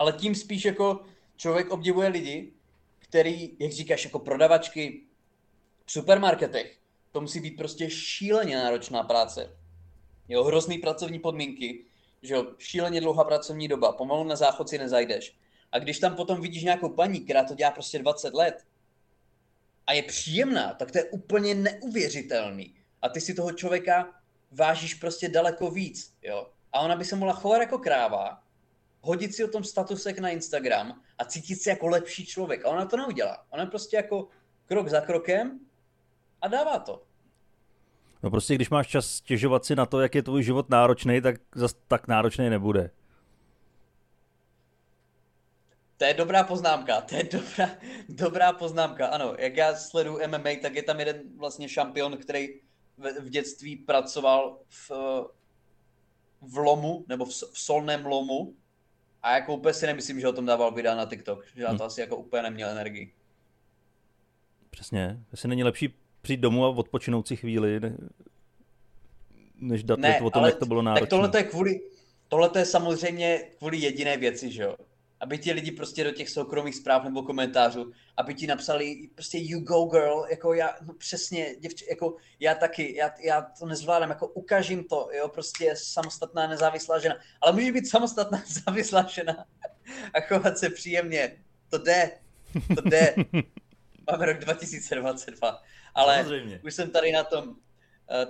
ale 0.00 0.12
tím 0.12 0.34
spíš 0.34 0.64
jako 0.64 1.00
člověk 1.36 1.70
obdivuje 1.70 2.08
lidi, 2.08 2.52
který, 2.98 3.56
jak 3.58 3.72
říkáš, 3.72 4.04
jako 4.04 4.18
prodavačky 4.18 5.02
v 5.86 5.92
supermarketech, 5.92 6.78
to 7.12 7.20
musí 7.20 7.40
být 7.40 7.56
prostě 7.56 7.90
šíleně 7.90 8.56
náročná 8.56 9.02
práce. 9.02 9.56
Jo, 10.28 10.44
hrozný 10.44 10.78
pracovní 10.78 11.18
podmínky, 11.18 11.84
že 12.22 12.34
jo, 12.34 12.46
šíleně 12.58 13.00
dlouhá 13.00 13.24
pracovní 13.24 13.68
doba, 13.68 13.92
pomalu 13.92 14.24
na 14.24 14.36
záchod 14.36 14.68
si 14.68 14.78
nezajdeš. 14.78 15.36
A 15.72 15.78
když 15.78 15.98
tam 15.98 16.16
potom 16.16 16.40
vidíš 16.40 16.62
nějakou 16.62 16.88
paní, 16.88 17.20
která 17.20 17.44
to 17.44 17.54
dělá 17.54 17.70
prostě 17.70 17.98
20 17.98 18.34
let 18.34 18.66
a 19.86 19.92
je 19.92 20.02
příjemná, 20.02 20.74
tak 20.74 20.90
to 20.90 20.98
je 20.98 21.04
úplně 21.04 21.54
neuvěřitelný. 21.54 22.74
A 23.02 23.08
ty 23.08 23.20
si 23.20 23.34
toho 23.34 23.52
člověka 23.52 24.14
vážíš 24.50 24.94
prostě 24.94 25.28
daleko 25.28 25.70
víc, 25.70 26.14
jo. 26.22 26.50
A 26.72 26.80
ona 26.80 26.96
by 26.96 27.04
se 27.04 27.16
mohla 27.16 27.34
chovat 27.34 27.58
jako 27.58 27.78
kráva, 27.78 28.42
hodit 29.00 29.34
si 29.34 29.44
o 29.44 29.48
tom 29.48 29.64
statusek 29.64 30.18
na 30.18 30.28
Instagram 30.28 31.00
a 31.18 31.24
cítit 31.24 31.56
se 31.56 31.70
jako 31.70 31.86
lepší 31.86 32.26
člověk. 32.26 32.64
A 32.64 32.68
ona 32.68 32.86
to 32.86 32.96
neudělá. 32.96 33.46
Ona 33.50 33.66
prostě 33.66 33.96
jako 33.96 34.28
krok 34.66 34.88
za 34.88 35.00
krokem 35.00 35.60
a 36.42 36.48
dává 36.48 36.78
to. 36.78 37.02
No 38.22 38.30
prostě, 38.30 38.54
když 38.54 38.70
máš 38.70 38.86
čas 38.86 39.06
stěžovat 39.06 39.64
si 39.64 39.76
na 39.76 39.86
to, 39.86 40.00
jak 40.00 40.14
je 40.14 40.22
tvůj 40.22 40.42
život 40.42 40.70
náročný, 40.70 41.20
tak 41.20 41.36
zas 41.54 41.74
tak 41.88 42.08
náročný 42.08 42.50
nebude. 42.50 42.90
To 45.96 46.04
je 46.04 46.14
dobrá 46.14 46.44
poznámka, 46.44 47.00
to 47.00 47.16
je 47.16 47.24
dobrá, 47.24 47.70
dobrá 48.08 48.52
poznámka, 48.52 49.06
ano. 49.06 49.34
Jak 49.38 49.56
já 49.56 49.74
sleduju 49.74 50.18
MMA, 50.26 50.50
tak 50.62 50.74
je 50.74 50.82
tam 50.82 50.98
jeden 50.98 51.22
vlastně 51.36 51.68
šampion, 51.68 52.16
který 52.16 52.48
v, 52.98 53.20
v 53.20 53.28
dětství 53.28 53.76
pracoval 53.76 54.58
v, 54.68 54.90
v 56.40 56.56
lomu, 56.56 57.04
nebo 57.08 57.24
v, 57.24 57.28
v 57.28 57.58
solném 57.58 58.06
lomu 58.06 58.54
a 59.22 59.34
jako 59.34 59.54
úplně 59.54 59.74
si 59.74 59.86
nemyslím, 59.86 60.20
že 60.20 60.28
o 60.28 60.32
tom 60.32 60.46
dával 60.46 60.72
videa 60.72 60.94
na 60.94 61.06
TikTok, 61.06 61.44
že 61.56 61.62
na 61.62 61.68
to 61.68 61.74
hmm. 61.74 61.86
asi 61.86 62.00
jako 62.00 62.16
úplně 62.16 62.42
neměl 62.42 62.68
energii. 62.68 63.12
Přesně, 64.70 65.20
jestli 65.32 65.48
není 65.48 65.64
lepší 65.64 65.94
přijít 66.22 66.40
domů 66.40 66.64
a 66.64 66.68
odpočinout 66.68 67.28
si 67.28 67.36
chvíli, 67.36 67.80
než 69.60 69.84
dát 69.84 69.98
ne, 69.98 70.20
o 70.20 70.30
tom, 70.30 70.44
jak 70.44 70.56
to 70.56 70.66
bylo 70.66 70.82
náročné. 70.82 71.00
Tak 71.00 71.10
tohle 71.10 71.30
je 71.36 71.42
kvůli, 71.42 71.80
tohle 72.28 72.50
je 72.58 72.64
samozřejmě 72.64 73.42
kvůli 73.58 73.76
jediné 73.76 74.16
věci, 74.16 74.52
že 74.52 74.62
jo 74.62 74.76
aby 75.20 75.38
ti 75.38 75.52
lidi 75.52 75.72
prostě 75.72 76.04
do 76.04 76.10
těch 76.10 76.30
soukromých 76.30 76.74
zpráv 76.74 77.04
nebo 77.04 77.22
komentářů, 77.22 77.92
aby 78.16 78.34
ti 78.34 78.46
napsali 78.46 79.08
prostě 79.14 79.38
you 79.40 79.60
go 79.60 79.84
girl, 79.84 80.26
jako 80.30 80.54
já, 80.54 80.76
no 80.82 80.94
přesně, 80.94 81.56
děvči, 81.58 81.86
jako 81.90 82.16
já 82.40 82.54
taky, 82.54 82.96
já, 82.96 83.10
já 83.20 83.42
to 83.58 83.66
nezvládám, 83.66 84.10
jako 84.10 84.28
ukážím 84.28 84.84
to, 84.84 85.08
jo, 85.18 85.28
prostě 85.28 85.74
samostatná 85.76 86.46
nezávislá 86.46 86.98
žena, 86.98 87.16
ale 87.40 87.52
může 87.52 87.72
být 87.72 87.88
samostatná 87.88 88.38
nezávislá 88.48 89.02
žena 89.02 89.44
a 90.14 90.20
chovat 90.20 90.58
se 90.58 90.70
příjemně, 90.70 91.36
to 91.70 91.78
jde, 91.78 92.10
to 92.74 92.80
jde. 92.88 93.14
Máme 94.10 94.26
rok 94.26 94.38
2022, 94.38 95.62
ale 95.94 96.16
Samozřejmě. 96.16 96.60
už 96.64 96.74
jsem 96.74 96.90
tady 96.90 97.12
na 97.12 97.24
tom 97.24 97.48
uh, 97.48 97.54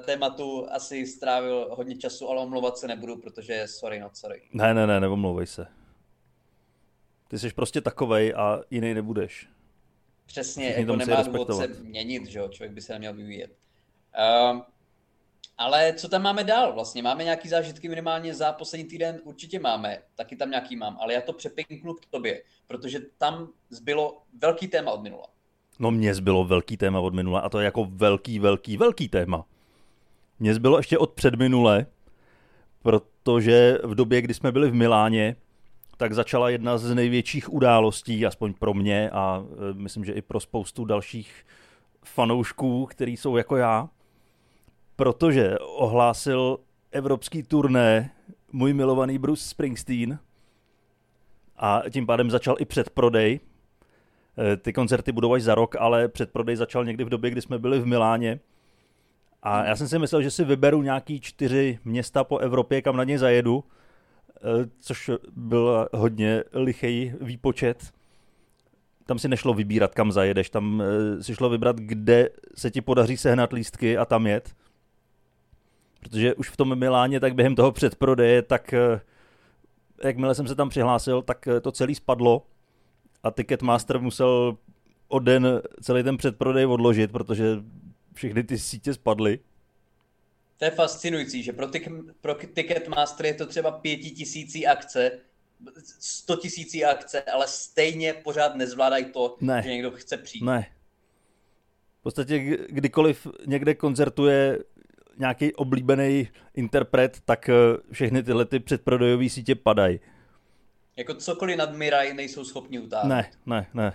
tématu 0.04 0.66
asi 0.70 1.06
strávil 1.06 1.68
hodně 1.70 1.96
času, 1.96 2.28
ale 2.28 2.40
omlouvat 2.40 2.78
se 2.78 2.88
nebudu, 2.88 3.16
protože 3.16 3.62
sorry, 3.66 4.00
not 4.00 4.16
sorry. 4.16 4.42
Ne, 4.52 4.74
ne, 4.74 4.86
ne, 4.86 5.00
neomlouvej 5.00 5.46
se. 5.46 5.79
Ty 7.30 7.38
jsi 7.38 7.52
prostě 7.52 7.80
takovej 7.80 8.34
a 8.36 8.60
jiný 8.70 8.94
nebudeš. 8.94 9.48
Přesně, 10.26 10.64
Všichni 10.64 10.82
jako 10.82 10.96
nemá 10.96 11.22
důvod 11.22 11.56
se 11.56 11.68
měnit, 11.82 12.26
že 12.26 12.38
jo? 12.38 12.48
člověk 12.48 12.72
by 12.72 12.80
se 12.80 12.92
neměl 12.92 13.14
vyvíjet. 13.14 13.50
Uh, 14.52 14.60
ale 15.58 15.92
co 15.92 16.08
tam 16.08 16.22
máme 16.22 16.44
dál 16.44 16.72
vlastně? 16.72 17.02
Máme 17.02 17.24
nějaký 17.24 17.48
zážitky 17.48 17.88
minimálně 17.88 18.34
za 18.34 18.52
poslední 18.52 18.86
týden? 18.86 19.20
Určitě 19.24 19.58
máme, 19.58 20.02
taky 20.14 20.36
tam 20.36 20.50
nějaký 20.50 20.76
mám, 20.76 20.98
ale 21.00 21.14
já 21.14 21.20
to 21.20 21.32
přepinknu 21.32 21.94
k 21.94 22.06
tobě, 22.06 22.42
protože 22.66 22.98
tam 23.18 23.48
zbylo 23.70 24.22
velký 24.42 24.68
téma 24.68 24.92
od 24.92 25.02
minula. 25.02 25.26
No 25.78 25.90
mně 25.90 26.14
zbylo 26.14 26.44
velký 26.44 26.76
téma 26.76 27.00
od 27.00 27.14
minula 27.14 27.40
a 27.40 27.48
to 27.48 27.58
je 27.60 27.64
jako 27.64 27.84
velký, 27.90 28.38
velký, 28.38 28.76
velký 28.76 29.08
téma. 29.08 29.46
Mně 30.38 30.54
zbylo 30.54 30.76
ještě 30.76 30.98
od 30.98 31.12
předminule, 31.12 31.86
protože 32.82 33.78
v 33.84 33.94
době, 33.94 34.22
kdy 34.22 34.34
jsme 34.34 34.52
byli 34.52 34.70
v 34.70 34.74
Miláně, 34.74 35.36
tak 36.00 36.14
začala 36.14 36.50
jedna 36.50 36.78
z 36.78 36.94
největších 36.94 37.52
událostí, 37.52 38.26
aspoň 38.26 38.54
pro 38.54 38.74
mě 38.74 39.10
a 39.10 39.44
e, 39.70 39.74
myslím, 39.74 40.04
že 40.04 40.12
i 40.12 40.22
pro 40.22 40.40
spoustu 40.40 40.84
dalších 40.84 41.46
fanoušků, 42.04 42.86
který 42.86 43.16
jsou 43.16 43.36
jako 43.36 43.56
já, 43.56 43.88
protože 44.96 45.58
ohlásil 45.58 46.58
evropský 46.90 47.42
turné 47.42 48.10
můj 48.52 48.72
milovaný 48.72 49.18
Bruce 49.18 49.48
Springsteen 49.48 50.18
a 51.56 51.82
tím 51.90 52.06
pádem 52.06 52.30
začal 52.30 52.56
i 52.58 52.64
předprodej. 52.64 53.40
E, 54.38 54.56
ty 54.56 54.72
koncerty 54.72 55.12
budou 55.12 55.32
až 55.32 55.42
za 55.42 55.54
rok, 55.54 55.76
ale 55.78 56.08
předprodej 56.08 56.56
začal 56.56 56.84
někdy 56.84 57.04
v 57.04 57.08
době, 57.08 57.30
kdy 57.30 57.42
jsme 57.42 57.58
byli 57.58 57.80
v 57.80 57.86
Miláně. 57.86 58.40
A 59.42 59.64
já 59.64 59.76
jsem 59.76 59.88
si 59.88 59.98
myslel, 59.98 60.22
že 60.22 60.30
si 60.30 60.44
vyberu 60.44 60.82
nějaký 60.82 61.20
čtyři 61.20 61.78
města 61.84 62.24
po 62.24 62.38
Evropě, 62.38 62.82
kam 62.82 62.96
na 62.96 63.04
ně 63.04 63.18
zajedu 63.18 63.64
což 64.80 65.10
byl 65.36 65.88
hodně 65.92 66.44
lichý 66.52 67.12
výpočet. 67.20 67.92
Tam 69.06 69.18
si 69.18 69.28
nešlo 69.28 69.54
vybírat, 69.54 69.94
kam 69.94 70.12
zajedeš, 70.12 70.50
tam 70.50 70.82
eh, 70.82 71.22
si 71.22 71.34
šlo 71.34 71.50
vybrat, 71.50 71.76
kde 71.76 72.28
se 72.54 72.70
ti 72.70 72.80
podaří 72.80 73.16
sehnat 73.16 73.52
lístky 73.52 73.98
a 73.98 74.04
tam 74.04 74.26
jet. 74.26 74.54
Protože 76.00 76.34
už 76.34 76.50
v 76.50 76.56
tom 76.56 76.78
Miláně, 76.78 77.20
tak 77.20 77.34
během 77.34 77.54
toho 77.54 77.72
předprodeje, 77.72 78.42
tak 78.42 78.74
eh, 78.74 79.00
jakmile 80.04 80.34
jsem 80.34 80.48
se 80.48 80.54
tam 80.54 80.68
přihlásil, 80.68 81.22
tak 81.22 81.48
to 81.60 81.72
celý 81.72 81.94
spadlo 81.94 82.46
a 83.22 83.30
Ticketmaster 83.30 84.00
musel 84.00 84.56
o 85.08 85.18
den 85.18 85.62
celý 85.80 86.02
ten 86.02 86.16
předprodej 86.16 86.66
odložit, 86.66 87.12
protože 87.12 87.56
všechny 88.14 88.44
ty 88.44 88.58
sítě 88.58 88.94
spadly. 88.94 89.38
To 90.60 90.64
je 90.64 90.70
fascinující, 90.70 91.42
že 91.42 91.52
pro, 91.52 91.66
tik, 91.66 91.88
pro 92.20 92.34
Ticketmaster 92.34 93.26
je 93.26 93.34
to 93.34 93.46
třeba 93.46 93.70
pětitisící 93.70 94.66
akce, 94.66 95.18
sto 96.00 96.36
tisící 96.36 96.84
akce, 96.84 97.22
ale 97.22 97.48
stejně 97.48 98.12
pořád 98.12 98.54
nezvládají 98.54 99.04
to, 99.04 99.36
ne. 99.40 99.62
že 99.64 99.70
někdo 99.70 99.90
chce 99.90 100.16
přijít. 100.16 100.44
Ne. 100.44 100.66
V 102.00 102.02
podstatě 102.02 102.38
kdykoliv 102.68 103.26
někde 103.46 103.74
koncertuje 103.74 104.58
nějaký 105.18 105.54
oblíbený 105.54 106.28
interpret, 106.54 107.20
tak 107.24 107.48
eh, 107.48 107.54
všechny 107.92 108.22
tyhle 108.22 108.44
ty 108.44 108.60
předprodejové 108.60 109.28
sítě 109.28 109.54
padají. 109.54 110.00
Jako 110.96 111.14
cokoliv 111.14 111.56
nadmírají, 111.56 112.14
nejsou 112.14 112.44
schopni 112.44 112.78
utáhnout. 112.78 113.08
Ne, 113.08 113.30
ne, 113.46 113.66
ne. 113.74 113.92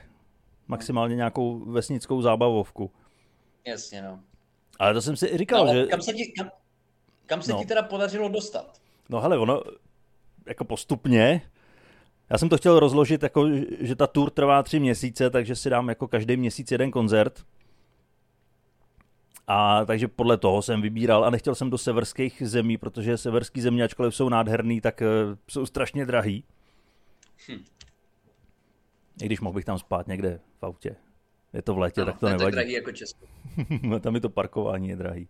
Maximálně 0.67 1.15
nějakou 1.15 1.60
vesnickou 1.60 2.21
zábavovku. 2.21 2.91
Jasně, 3.65 4.01
no. 4.01 4.19
Ale 4.80 4.94
to 4.94 5.02
jsem 5.02 5.16
si 5.16 5.28
i 5.28 5.38
říkal, 5.38 5.66
no, 5.66 5.74
že... 5.74 5.86
Kam 5.86 6.02
se, 6.02 6.14
ti, 6.14 6.34
kam, 6.38 6.50
kam 7.26 7.42
se 7.42 7.52
no. 7.52 7.60
ti 7.60 7.66
teda 7.66 7.84
podařilo 7.84 8.30
dostat? 8.30 8.82
No 9.10 9.22
hele, 9.22 9.38
ono 9.38 9.62
jako 10.46 10.66
postupně, 10.66 11.42
já 12.30 12.38
jsem 12.38 12.50
to 12.50 12.58
chtěl 12.58 12.80
rozložit, 12.80 13.24
jako, 13.24 13.50
že 13.80 13.96
ta 13.96 14.08
tour 14.08 14.30
trvá 14.30 14.64
tři 14.64 14.80
měsíce, 14.80 15.30
takže 15.30 15.56
si 15.56 15.70
dám 15.70 15.90
jako 15.90 16.08
každý 16.08 16.38
měsíc 16.38 16.72
jeden 16.72 16.92
koncert. 16.92 17.44
A 19.48 19.86
takže 19.86 20.08
podle 20.08 20.38
toho 20.38 20.62
jsem 20.62 20.82
vybíral 20.82 21.26
a 21.26 21.30
nechtěl 21.30 21.56
jsem 21.56 21.70
do 21.70 21.78
severských 21.78 22.44
zemí, 22.46 22.78
protože 22.78 23.18
severský 23.18 23.62
země, 23.62 23.84
ačkoliv 23.84 24.16
jsou 24.16 24.30
nádherný, 24.30 24.82
tak 24.82 25.02
uh, 25.02 25.38
jsou 25.48 25.66
strašně 25.66 26.06
drahý. 26.06 26.44
Hm. 27.50 27.64
I 29.22 29.26
když 29.26 29.40
mohl 29.40 29.54
bych 29.56 29.66
tam 29.66 29.80
spát 29.80 30.08
někde 30.08 30.40
v 30.60 30.66
autě 30.66 30.96
je 31.56 31.62
to 31.62 31.74
v 31.74 31.78
létě, 31.78 32.02
no, 32.02 32.06
tak 32.06 32.20
to 32.20 32.26
nevadí. 32.26 32.44
tak 32.44 32.52
drahý 32.52 32.72
jako 32.72 32.91
Česko. 32.91 33.26
No, 33.84 34.00
tam 34.00 34.15
je 34.15 34.22
to 34.22 34.30
parkování 34.30 34.89
je 34.89 34.96
drahý. 34.96 35.28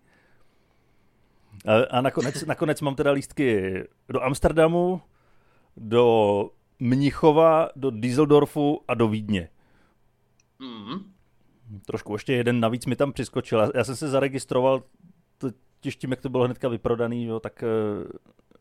A, 1.66 1.98
a 1.98 2.02
nakonec, 2.02 2.46
nakonec 2.46 2.82
mám 2.82 2.96
teda 2.96 3.12
lístky 3.12 3.74
do 4.10 4.24
Amsterdamu, 4.24 5.02
do 5.78 6.50
Mnichova, 6.80 7.70
do 7.76 7.92
Düsseldorfu 7.92 8.82
a 8.88 8.94
do 8.94 9.08
Vídně. 9.08 9.50
Mm. 10.60 11.12
Trošku 11.86 12.14
ještě 12.14 12.34
jeden 12.34 12.60
navíc 12.60 12.86
mi 12.86 12.96
tam 12.96 13.14
přiskočil. 13.14 13.72
Já 13.76 13.84
jsem 13.84 13.96
se 13.96 14.10
zaregistroval, 14.10 14.84
to, 15.38 15.50
tím, 15.98 16.12
jak 16.12 16.22
to 16.22 16.30
bylo 16.30 16.46
hnedka 16.46 16.68
vyprodaný, 16.68 17.26
jo, 17.26 17.40
tak 17.40 17.64
uh, 17.64 18.10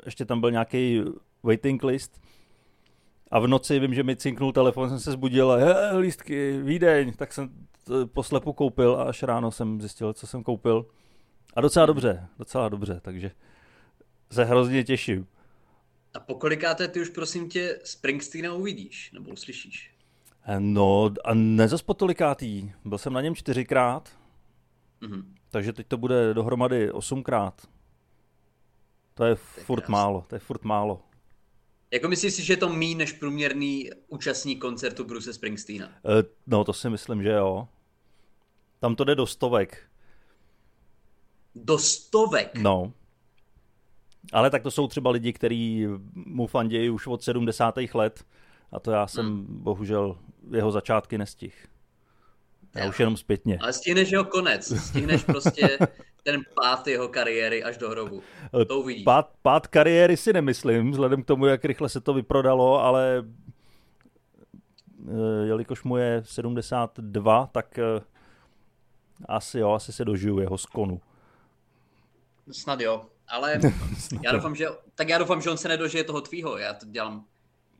ještě 0.07 0.25
tam 0.25 0.41
byl 0.41 0.51
nějaký 0.51 1.03
waiting 1.43 1.85
list 1.85 2.21
a 3.35 3.39
v 3.39 3.47
noci 3.47 3.79
vím, 3.79 3.95
že 3.95 4.03
mi 4.03 4.17
cinknul 4.17 4.53
telefon, 4.53 4.89
jsem 4.89 5.01
se 5.01 5.13
zbudil 5.13 5.53
a 5.53 5.97
lístky, 5.97 6.61
Vídeň, 6.63 7.13
tak 7.13 7.33
jsem 7.33 7.51
to 7.85 8.07
poslepu 8.07 8.53
koupil 8.53 8.97
a 8.97 9.05
až 9.05 9.23
ráno 9.23 9.51
jsem 9.51 9.81
zjistil, 9.81 10.13
co 10.13 10.27
jsem 10.27 10.43
koupil. 10.43 10.87
A 11.55 11.61
docela 11.61 11.87
dobře, 11.87 12.29
docela 12.39 12.69
dobře, 12.69 13.01
takže 13.03 13.31
se 14.31 14.45
hrozně 14.45 14.85
těším. 14.85 15.27
A 16.15 16.21
po 16.21 16.35
kolikáté 16.35 16.89
ty 16.89 17.01
už 17.01 17.09
prosím 17.09 17.49
tě 17.49 17.79
Springsteena 17.85 18.53
uvidíš, 18.53 19.13
nebo 19.13 19.31
uslyšíš? 19.31 19.95
Eh, 20.47 20.61
no 20.61 21.11
a 21.25 21.35
nezas 21.35 21.83
po 21.83 21.95
tolikátý. 21.95 22.73
Byl 22.85 22.99
jsem 22.99 23.13
na 23.13 23.21
něm 23.21 23.35
čtyřikrát, 23.35 24.09
mm-hmm. 25.03 25.25
takže 25.51 25.73
teď 25.73 25.87
to 25.87 25.97
bude 25.97 26.35
dohromady 26.35 26.93
osmkrát. 26.93 27.69
To 29.15 29.25
je, 29.25 29.35
to 29.35 29.41
je 29.61 29.65
furt 29.65 29.81
krásný. 29.81 29.93
málo, 29.93 30.25
to 30.29 30.35
je 30.35 30.39
furt 30.39 30.65
málo. 30.65 31.03
Jako 31.95 32.09
myslíš 32.09 32.35
si, 32.35 32.43
že 32.43 32.53
je 32.53 32.57
to 32.57 32.69
méně 32.69 32.95
než 32.95 33.13
průměrný 33.13 33.91
účastník 34.09 34.61
koncertu 34.61 35.05
Bruce 35.05 35.33
Springsteena? 35.33 35.87
Uh, 35.87 36.13
no, 36.47 36.65
to 36.65 36.73
si 36.73 36.91
myslím, 36.91 37.23
že 37.23 37.31
jo. 37.31 37.69
Tam 38.81 38.97
to 38.97 39.05
jde 39.05 39.15
do 39.15 39.27
stovek. 39.27 39.79
Do 41.55 41.79
stovek? 41.79 42.55
No. 42.55 42.93
Ale 44.33 44.51
tak 44.51 44.63
to 44.63 44.71
jsou 44.71 44.89
třeba 44.89 45.11
lidi, 45.11 45.33
kteří 45.33 45.87
mu 46.15 46.47
fandějí 46.47 46.91
už 46.91 47.07
od 47.07 47.23
70. 47.23 47.75
let 47.95 48.25
a 48.73 48.81
to 48.81 48.91
já 48.91 49.07
jsem 49.07 49.27
hmm. 49.27 49.47
bohužel 49.49 50.19
jeho 50.51 50.73
začátky 50.73 51.19
nestih. 51.19 51.67
Já 52.75 52.89
už 52.89 53.01
jenom 53.01 53.17
zpětně. 53.17 53.59
Ale 53.61 53.73
stihneš 53.73 54.11
jeho 54.11 54.25
konec. 54.25 54.81
Stihneš 54.81 55.25
prostě 55.25 55.79
ten 56.25 56.41
pád 56.55 56.87
jeho 56.87 57.09
kariéry 57.09 57.65
až 57.65 57.79
do 57.79 57.91
hrobu. 57.91 58.23
To 58.69 58.81
uvidíš. 58.81 59.05
Pád, 59.05 59.31
pád 59.43 59.67
kariéry 59.67 60.17
si 60.17 60.33
nemyslím, 60.33 60.91
vzhledem 60.91 61.23
k 61.23 61.27
tomu, 61.27 61.47
jak 61.47 61.65
rychle 61.65 61.89
se 61.89 62.01
to 62.01 62.15
vyprodalo, 62.15 62.81
ale 62.81 63.25
eh, 65.09 65.47
jelikož 65.47 65.83
mu 65.83 65.97
je 65.97 66.23
72, 66.25 67.47
tak 67.53 67.79
eh, 67.79 68.01
asi 69.29 69.59
jo, 69.59 69.71
asi 69.71 69.93
se 69.93 70.05
dožiju 70.05 70.39
jeho 70.39 70.59
skonu. 70.59 71.01
Snad 72.51 72.81
jo, 72.81 73.07
ale 73.29 73.61
já 74.23 74.33
doufám, 74.33 74.55
že, 74.55 74.67
tak 74.95 75.09
já 75.09 75.19
doufám, 75.19 75.41
že 75.41 75.51
on 75.51 75.57
se 75.57 75.69
nedožije 75.69 76.05
toho 76.05 76.21
tvýho, 76.21 76.59
já 76.59 76.75
to 76.75 76.87
dělám 76.87 77.25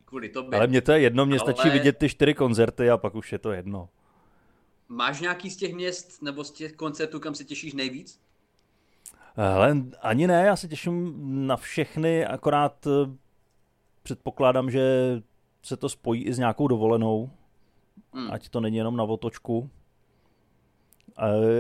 kvůli 0.05 0.29
tobě. 0.29 0.59
Ale 0.59 0.67
mně 0.67 0.83
to 0.83 0.93
je 0.93 1.01
jedno, 1.01 1.27
mě 1.27 1.39
ale... 1.39 1.53
stačí 1.53 1.71
vidět 1.71 1.99
ty 1.99 2.09
čtyři 2.09 2.35
koncerty 2.35 2.91
a 2.91 2.97
pak 2.97 3.15
už 3.15 3.33
je 3.33 3.39
to 3.39 3.53
jedno. 3.53 3.89
Máš 4.89 5.21
nějaký 5.21 5.51
z 5.51 5.57
těch 5.57 5.75
měst 5.75 6.23
nebo 6.23 6.45
z 6.45 6.51
těch 6.51 6.73
koncertů, 6.73 7.21
kam 7.21 7.35
se 7.35 7.45
těšíš 7.45 7.73
nejvíc? 7.73 8.21
Hele, 9.37 9.77
ani 10.01 10.27
ne, 10.27 10.45
já 10.47 10.57
se 10.57 10.69
těším 10.69 11.15
na 11.47 11.57
všechny, 11.57 12.27
akorát 12.27 12.87
eh, 12.87 13.17
předpokládám, 14.03 14.71
že 14.71 14.83
se 15.63 15.77
to 15.77 15.89
spojí 15.89 16.25
i 16.25 16.33
s 16.33 16.39
nějakou 16.39 16.69
dovolenou, 16.69 17.31
hmm. 18.13 18.33
ať 18.33 18.49
to 18.49 18.61
není 18.61 18.77
jenom 18.77 18.97
na 18.97 19.05
otočku. 19.05 19.71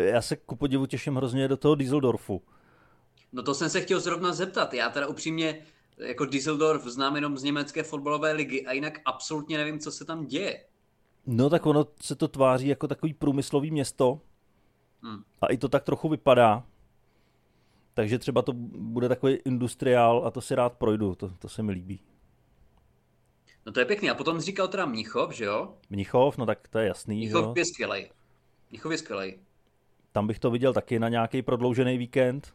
Já 0.01 0.23
se 0.23 0.37
ku 0.37 0.57
podivu 0.57 0.87
těším 0.87 1.17
hrozně 1.17 1.49
do 1.49 1.57
toho 1.57 1.75
Düsseldorfu. 1.75 2.43
No 3.33 3.43
to 3.43 3.55
jsem 3.55 3.71
se 3.71 3.81
chtěl 3.81 4.01
zrovna 4.01 4.33
zeptat. 4.33 4.75
Já 4.75 4.91
teda 4.91 5.07
upřímně 5.07 5.67
jako 5.99 6.25
Düsseldorf 6.25 6.85
znám 6.85 7.15
jenom 7.15 7.39
z 7.39 7.43
německé 7.43 7.83
fotbalové 7.83 8.33
ligy 8.33 8.67
a 8.67 8.73
jinak 8.73 9.01
absolutně 9.05 9.59
nevím, 9.59 9.79
co 9.79 9.93
se 9.93 10.05
tam 10.05 10.27
děje. 10.27 10.65
No 11.27 11.51
tak 11.51 11.67
ono 11.67 11.87
se 12.01 12.15
to 12.15 12.29
tváří 12.29 12.69
jako 12.69 12.89
takový 12.89 13.15
průmyslový 13.15 13.71
město 13.71 14.21
hmm. 15.03 15.23
a 15.41 15.47
i 15.47 15.57
to 15.57 15.69
tak 15.69 15.85
trochu 15.85 16.09
vypadá. 16.09 16.67
Takže 17.95 18.19
třeba 18.19 18.43
to 18.43 18.53
bude 18.53 19.09
takový 19.09 19.35
industriál 19.35 20.23
a 20.27 20.31
to 20.31 20.41
si 20.41 20.55
rád 20.55 20.73
projdu, 20.73 21.15
to, 21.15 21.29
to 21.39 21.49
se 21.49 21.63
mi 21.63 21.73
líbí. 21.73 22.01
No 23.67 23.73
to 23.73 23.81
je 23.81 23.87
pěkný. 23.87 24.11
A 24.11 24.15
potom 24.15 24.41
říkal 24.41 24.69
teda 24.69 24.87
Mnichov, 24.87 25.33
že 25.33 25.45
jo? 25.45 25.75
Mnichov, 25.91 26.39
no 26.39 26.47
tak 26.47 26.69
to 26.69 26.79
je 26.79 26.89
jasný. 26.89 27.17
Mnichov 27.17 27.57
je 27.57 27.65
skvělej. 27.65 28.11
Mnichov 28.71 28.93
je 28.93 28.99
skvělej. 28.99 29.39
Tam 30.13 30.27
bych 30.27 30.39
to 30.39 30.51
viděl 30.51 30.73
taky 30.73 30.99
na 30.99 31.09
nějaký 31.09 31.43
prodloužený 31.43 31.99
víkend. 31.99 32.55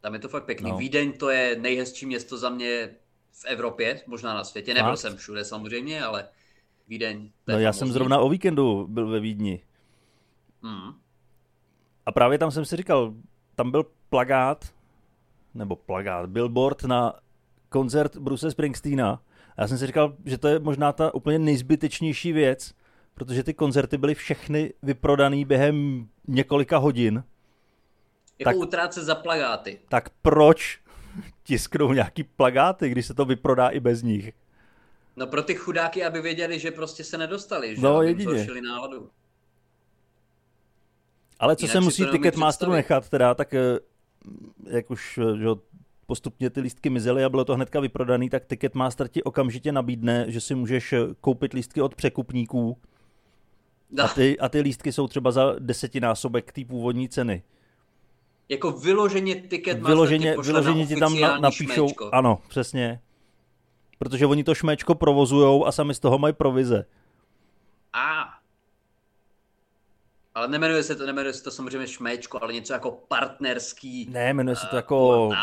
Tam 0.00 0.14
je 0.14 0.20
to 0.20 0.28
fakt 0.28 0.44
pěkný. 0.44 0.70
No. 0.70 0.76
Vídeň 0.76 1.12
to 1.12 1.30
je 1.30 1.56
nejhezčí 1.56 2.06
město 2.06 2.38
za 2.38 2.50
mě 2.50 2.90
v 3.32 3.44
Evropě, 3.44 4.02
možná 4.06 4.34
na 4.34 4.44
světě. 4.44 4.74
Nebyl 4.74 4.96
jsem 4.96 5.16
všude 5.16 5.44
samozřejmě, 5.44 6.02
ale 6.02 6.28
Vídeň. 6.88 7.30
No 7.46 7.58
já 7.58 7.72
jsem 7.72 7.92
zrovna 7.92 8.18
o 8.18 8.28
víkendu 8.28 8.86
byl 8.90 9.08
ve 9.08 9.20
Vídni. 9.20 9.62
Hmm. 10.62 10.94
A 12.06 12.12
právě 12.12 12.38
tam 12.38 12.50
jsem 12.50 12.64
si 12.64 12.76
říkal, 12.76 13.14
tam 13.54 13.70
byl 13.70 13.86
plagát, 14.10 14.64
nebo 15.54 15.76
plagát, 15.76 16.30
billboard 16.30 16.84
na 16.84 17.14
koncert 17.68 18.16
Bruce 18.16 18.50
Springsteena. 18.50 19.22
A 19.56 19.60
já 19.60 19.68
jsem 19.68 19.78
si 19.78 19.86
říkal, 19.86 20.16
že 20.24 20.38
to 20.38 20.48
je 20.48 20.58
možná 20.58 20.92
ta 20.92 21.14
úplně 21.14 21.38
nejzbytečnější 21.38 22.32
věc, 22.32 22.74
protože 23.14 23.42
ty 23.42 23.54
koncerty 23.54 23.98
byly 23.98 24.14
všechny 24.14 24.72
vyprodaný 24.82 25.44
během 25.44 26.08
několika 26.28 26.78
hodin. 26.78 27.24
Jako 28.38 28.50
tak, 28.50 28.56
utrácet 28.56 29.04
za 29.04 29.14
plagáty. 29.14 29.78
Tak 29.88 30.10
proč 30.22 30.80
tisknou 31.42 31.92
nějaký 31.92 32.22
plagáty, 32.22 32.88
když 32.88 33.06
se 33.06 33.14
to 33.14 33.24
vyprodá 33.24 33.68
i 33.68 33.80
bez 33.80 34.02
nich? 34.02 34.32
No 35.18 35.26
pro 35.26 35.42
ty 35.42 35.54
chudáky, 35.54 36.04
aby 36.04 36.20
věděli, 36.20 36.58
že 36.58 36.70
prostě 36.70 37.04
se 37.04 37.18
nedostali, 37.18 37.76
že 37.76 37.82
no, 37.82 38.02
jedině. 38.02 38.46
náladu. 38.62 39.10
Ale 41.38 41.56
co 41.56 41.64
Jinak 41.66 41.72
se 41.72 41.80
musí 41.80 42.06
Ticketmasteru 42.06 42.72
nechat 42.72 43.08
teda, 43.08 43.34
tak 43.34 43.54
eh, 43.54 43.78
jak 44.70 44.90
už 44.90 45.18
eh, 45.18 45.38
že 45.38 45.46
postupně 46.06 46.50
ty 46.50 46.60
lístky 46.60 46.90
mizely 46.90 47.24
a 47.24 47.28
bylo 47.28 47.44
to 47.44 47.54
hnedka 47.54 47.80
vyprodaný, 47.80 48.30
tak 48.30 48.44
Ticketmaster 48.44 49.08
ti 49.08 49.22
okamžitě 49.22 49.72
nabídne, 49.72 50.24
že 50.28 50.40
si 50.40 50.54
můžeš 50.54 50.92
eh, 50.92 50.98
koupit 51.20 51.52
lístky 51.52 51.82
od 51.82 51.94
překupníků 51.94 52.78
a 54.04 54.08
ty, 54.08 54.38
a 54.38 54.48
ty 54.48 54.60
lístky 54.60 54.92
jsou 54.92 55.08
třeba 55.08 55.30
za 55.30 55.54
desetinásobek 55.58 56.52
té 56.52 56.64
původní 56.64 57.08
ceny. 57.08 57.42
Jako 58.48 58.72
vyloženě 58.72 59.34
Ticketmaster 59.34 59.94
vyloženě, 59.94 60.36
ti 60.36 60.42
vyloženě 60.42 60.86
ti 60.86 60.96
tam 60.96 61.20
na, 61.20 61.38
napíšou, 61.38 61.88
ano, 62.12 62.38
přesně. 62.48 63.00
Protože 63.98 64.26
oni 64.26 64.44
to 64.44 64.54
šméčko 64.54 64.94
provozujou 64.94 65.66
a 65.66 65.72
sami 65.72 65.94
z 65.94 65.98
toho 65.98 66.18
mají 66.18 66.34
provize. 66.34 66.84
A. 67.92 68.34
Ale 70.34 70.48
nemenuje 70.48 70.82
se 70.82 70.96
to, 70.96 71.06
nemenuje 71.06 71.32
se 71.32 71.44
to 71.44 71.50
samozřejmě 71.50 71.86
šméčko, 71.86 72.42
ale 72.42 72.52
něco 72.52 72.72
jako 72.72 72.90
partnerský. 72.90 74.06
Ne, 74.10 74.34
jmenuje 74.34 74.56
se 74.56 74.66
to 74.66 74.76
eh, 74.76 74.78
jako 74.78 75.26
uh, 75.26 75.34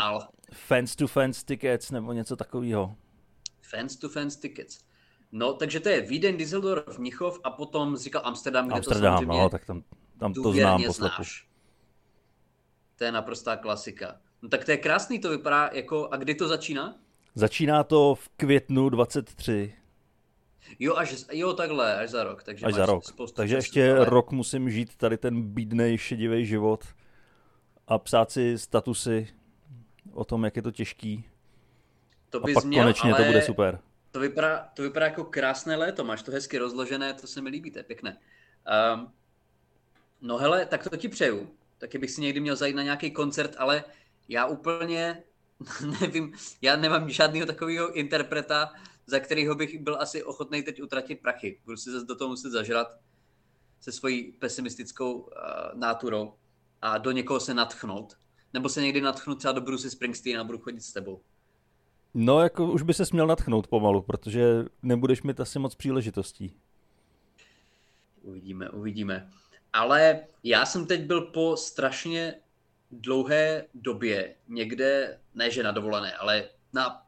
fans 0.52 0.96
to 0.96 1.06
fans 1.06 1.44
tickets 1.44 1.90
nebo 1.90 2.12
něco 2.12 2.36
takového. 2.36 2.96
Fans 3.62 3.96
to 3.96 4.08
fans 4.08 4.36
tickets. 4.36 4.78
No, 5.32 5.52
takže 5.52 5.80
to 5.80 5.88
je 5.88 6.00
Vídeň, 6.00 6.36
Düsseldorf, 6.36 6.98
Mnichov 6.98 7.40
a 7.44 7.50
potom 7.50 7.96
říkal 7.96 8.22
Amsterdam, 8.24 8.66
kde 8.66 8.74
Amsterdam, 8.74 9.14
to 9.14 9.18
samozřejmě 9.18 9.42
no, 9.42 9.48
tak 9.48 9.64
tam, 9.64 9.82
tam 10.18 10.34
to 10.34 10.52
znám 10.52 10.82
poslepu. 10.84 11.22
To 12.96 13.04
je 13.04 13.12
naprostá 13.12 13.56
klasika. 13.56 14.20
No 14.42 14.48
tak 14.48 14.64
to 14.64 14.70
je 14.70 14.76
krásný, 14.76 15.18
to 15.18 15.30
vypadá 15.30 15.70
jako, 15.72 16.08
a 16.12 16.16
kdy 16.16 16.34
to 16.34 16.48
začíná? 16.48 16.98
Začíná 17.38 17.84
to 17.84 18.14
v 18.14 18.28
květnu 18.28 18.88
23. 18.88 19.74
Jo, 20.78 20.96
až, 20.96 21.14
jo, 21.32 21.52
takhle, 21.52 21.98
až 21.98 22.10
za 22.10 22.24
rok. 22.24 22.42
Takže 22.42 22.66
až 22.66 22.74
za 22.74 22.86
rok. 22.86 23.04
Takže 23.34 23.56
ještě 23.56 23.92
ale... 23.92 24.04
rok 24.04 24.32
musím 24.32 24.70
žít 24.70 24.96
tady 24.96 25.18
ten 25.18 25.42
bídnej, 25.42 25.98
šedivý 25.98 26.46
život 26.46 26.84
a 27.86 27.98
psát 27.98 28.30
si 28.30 28.58
statusy 28.58 29.28
o 30.12 30.24
tom, 30.24 30.44
jak 30.44 30.56
je 30.56 30.62
to 30.62 30.70
těžký. 30.70 31.24
To 32.30 32.40
bys 32.40 32.56
a 32.56 32.60
pak 32.60 32.64
měl, 32.64 32.84
konečně 32.84 33.14
to 33.14 33.24
bude 33.24 33.42
super. 33.42 33.78
To 34.10 34.20
vypadá, 34.20 34.68
to 34.74 34.82
vypadá 34.82 35.06
jako 35.06 35.24
krásné 35.24 35.76
léto, 35.76 36.04
máš 36.04 36.22
to 36.22 36.32
hezky 36.32 36.58
rozložené, 36.58 37.14
to 37.14 37.26
se 37.26 37.40
mi 37.40 37.50
líbí, 37.50 37.70
to 37.70 37.78
je 37.78 37.82
pěkné. 37.82 38.18
Um, 38.94 39.12
no 40.20 40.36
hele, 40.36 40.66
tak 40.66 40.88
to 40.90 40.96
ti 40.96 41.08
přeju. 41.08 41.48
Taky 41.78 41.98
bych 41.98 42.10
si 42.10 42.20
někdy 42.20 42.40
měl 42.40 42.56
zajít 42.56 42.76
na 42.76 42.82
nějaký 42.82 43.10
koncert, 43.10 43.54
ale 43.58 43.84
já 44.28 44.46
úplně 44.46 45.22
nevím, 46.00 46.32
já 46.62 46.76
nemám 46.76 47.10
žádného 47.10 47.46
takového 47.46 47.92
interpreta, 47.92 48.72
za 49.06 49.20
kterého 49.20 49.54
bych 49.54 49.78
byl 49.80 49.96
asi 50.00 50.22
ochotný 50.24 50.62
teď 50.62 50.82
utratit 50.82 51.20
prachy. 51.22 51.60
Budu 51.64 51.76
si 51.76 51.90
zase 51.90 52.06
do 52.06 52.16
toho 52.16 52.28
muset 52.28 52.50
zažrat 52.50 52.88
se 53.80 53.92
svojí 53.92 54.32
pesimistickou 54.32 55.12
uh, 55.12 55.28
náturou 55.74 56.34
a 56.82 56.98
do 56.98 57.10
někoho 57.10 57.40
se 57.40 57.54
natchnout. 57.54 58.16
Nebo 58.52 58.68
se 58.68 58.82
někdy 58.82 59.00
natchnout 59.00 59.34
třeba 59.34 59.52
do 59.52 59.60
Bruce 59.60 59.90
Springsteen 59.90 60.40
a 60.40 60.44
budu 60.44 60.58
chodit 60.58 60.80
s 60.80 60.92
tebou. 60.92 61.20
No, 62.14 62.40
jako 62.40 62.72
už 62.72 62.82
by 62.82 62.94
se 62.94 63.06
směl 63.06 63.26
natchnout 63.26 63.66
pomalu, 63.66 64.02
protože 64.02 64.64
nebudeš 64.82 65.22
mít 65.22 65.40
asi 65.40 65.58
moc 65.58 65.74
příležitostí. 65.74 66.52
Uvidíme, 68.22 68.70
uvidíme. 68.70 69.30
Ale 69.72 70.20
já 70.42 70.66
jsem 70.66 70.86
teď 70.86 71.04
byl 71.04 71.20
po 71.20 71.56
strašně 71.56 72.34
dlouhé 73.00 73.64
době 73.74 74.34
někde, 74.48 75.20
ne 75.34 75.50
že 75.50 75.62
na 75.62 75.72
dovolené, 75.72 76.12
ale 76.12 76.48
na 76.72 77.06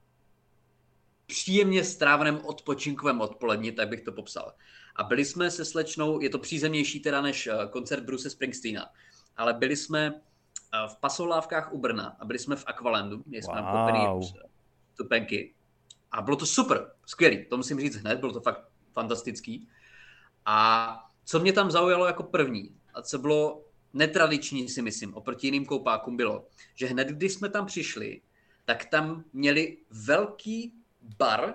příjemně 1.26 1.84
stráveném 1.84 2.40
odpočinkovém 2.44 3.20
odpoledni, 3.20 3.72
tak 3.72 3.88
bych 3.88 4.00
to 4.00 4.12
popsal. 4.12 4.52
A 4.96 5.04
byli 5.04 5.24
jsme 5.24 5.50
se 5.50 5.64
slečnou, 5.64 6.20
je 6.20 6.30
to 6.30 6.38
přízemnější 6.38 7.00
teda 7.00 7.20
než 7.20 7.46
eh, 7.46 7.52
koncert 7.70 8.04
Bruce 8.04 8.30
Springsteena, 8.30 8.86
ale 9.36 9.54
byli 9.54 9.76
jsme 9.76 10.06
eh, 10.06 10.88
v 10.88 10.96
Pasoulávkách 10.96 11.72
u 11.72 11.78
Brna 11.78 12.16
a 12.20 12.24
byli 12.24 12.38
jsme 12.38 12.56
v 12.56 12.64
Aqualandu, 12.66 13.22
měli 13.26 13.42
jsme 13.42 13.62
wow. 13.62 13.72
tam 13.72 14.22
stupenky. 14.94 15.54
A 16.12 16.22
bylo 16.22 16.36
to 16.36 16.46
super, 16.46 16.90
skvělý, 17.06 17.44
to 17.44 17.56
musím 17.56 17.80
říct 17.80 17.96
hned, 17.96 18.20
bylo 18.20 18.32
to 18.32 18.40
fakt 18.40 18.68
fantastický. 18.92 19.68
A 20.46 21.10
co 21.24 21.40
mě 21.40 21.52
tam 21.52 21.70
zaujalo 21.70 22.06
jako 22.06 22.22
první, 22.22 22.76
a 22.94 23.02
co 23.02 23.18
bylo 23.18 23.67
netradiční 23.92 24.68
si 24.68 24.82
myslím, 24.82 25.14
oproti 25.14 25.46
jiným 25.46 25.66
koupákům 25.66 26.16
bylo, 26.16 26.46
že 26.74 26.86
hned 26.86 27.08
když 27.08 27.32
jsme 27.32 27.48
tam 27.48 27.66
přišli, 27.66 28.20
tak 28.64 28.84
tam 28.84 29.24
měli 29.32 29.76
velký 29.90 30.72
bar 31.18 31.54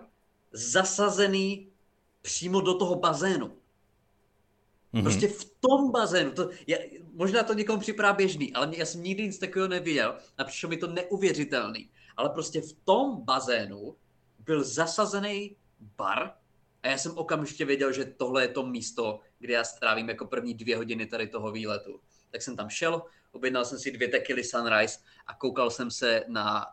zasazený 0.52 1.67
přímo 2.22 2.62
do 2.62 2.74
toho 2.74 2.96
bazénu. 2.96 3.48
Mm-hmm. 3.48 5.02
Prostě 5.02 5.28
v 5.28 5.46
tom 5.60 5.91
bazénu. 5.91 6.32
To, 6.32 6.50
já, 6.67 6.78
možná 7.13 7.43
to 7.43 7.54
někomu 7.54 7.80
připadá 7.80 8.13
běžný, 8.13 8.54
ale 8.54 8.78
já 8.78 8.86
jsem 8.86 9.04
nikdy 9.04 9.24
nic 9.24 9.39
takového 9.39 9.67
neviděl 9.67 10.17
a 10.38 10.43
přišlo 10.43 10.69
mi 10.69 10.78
to 10.78 10.88
neuvěřitelný. 10.88 11.89
Ale 12.17 12.30
prostě 12.30 12.62
v 12.62 12.74
tom 12.86 13.22
bazénu 13.24 13.96
byl 14.39 14.63
zasazený 14.63 15.56
bar 15.98 16.34
a 16.84 16.88
já 16.88 16.98
jsem 16.98 17.17
okamžitě 17.17 17.65
věděl, 17.65 17.91
že 17.91 18.06
tohle 18.06 18.43
je 18.43 18.48
to 18.48 18.65
místo, 18.65 19.19
kde 19.39 19.54
já 19.54 19.63
strávím 19.63 20.10
jako 20.10 20.26
první 20.26 20.54
dvě 20.54 20.78
hodiny 20.78 21.06
tady 21.06 21.28
toho 21.28 21.52
výletu 21.52 22.00
tak 22.34 22.41
jsem 22.41 22.56
tam 22.56 22.69
šel, 22.69 23.02
objednal 23.32 23.65
jsem 23.65 23.80
si 23.80 23.91
dvě 23.91 24.08
tequily 24.08 24.43
Sunrise 24.43 25.00
a 25.28 25.34
koukal 25.34 25.69
jsem 25.69 25.91
se 25.91 26.24
na 26.28 26.65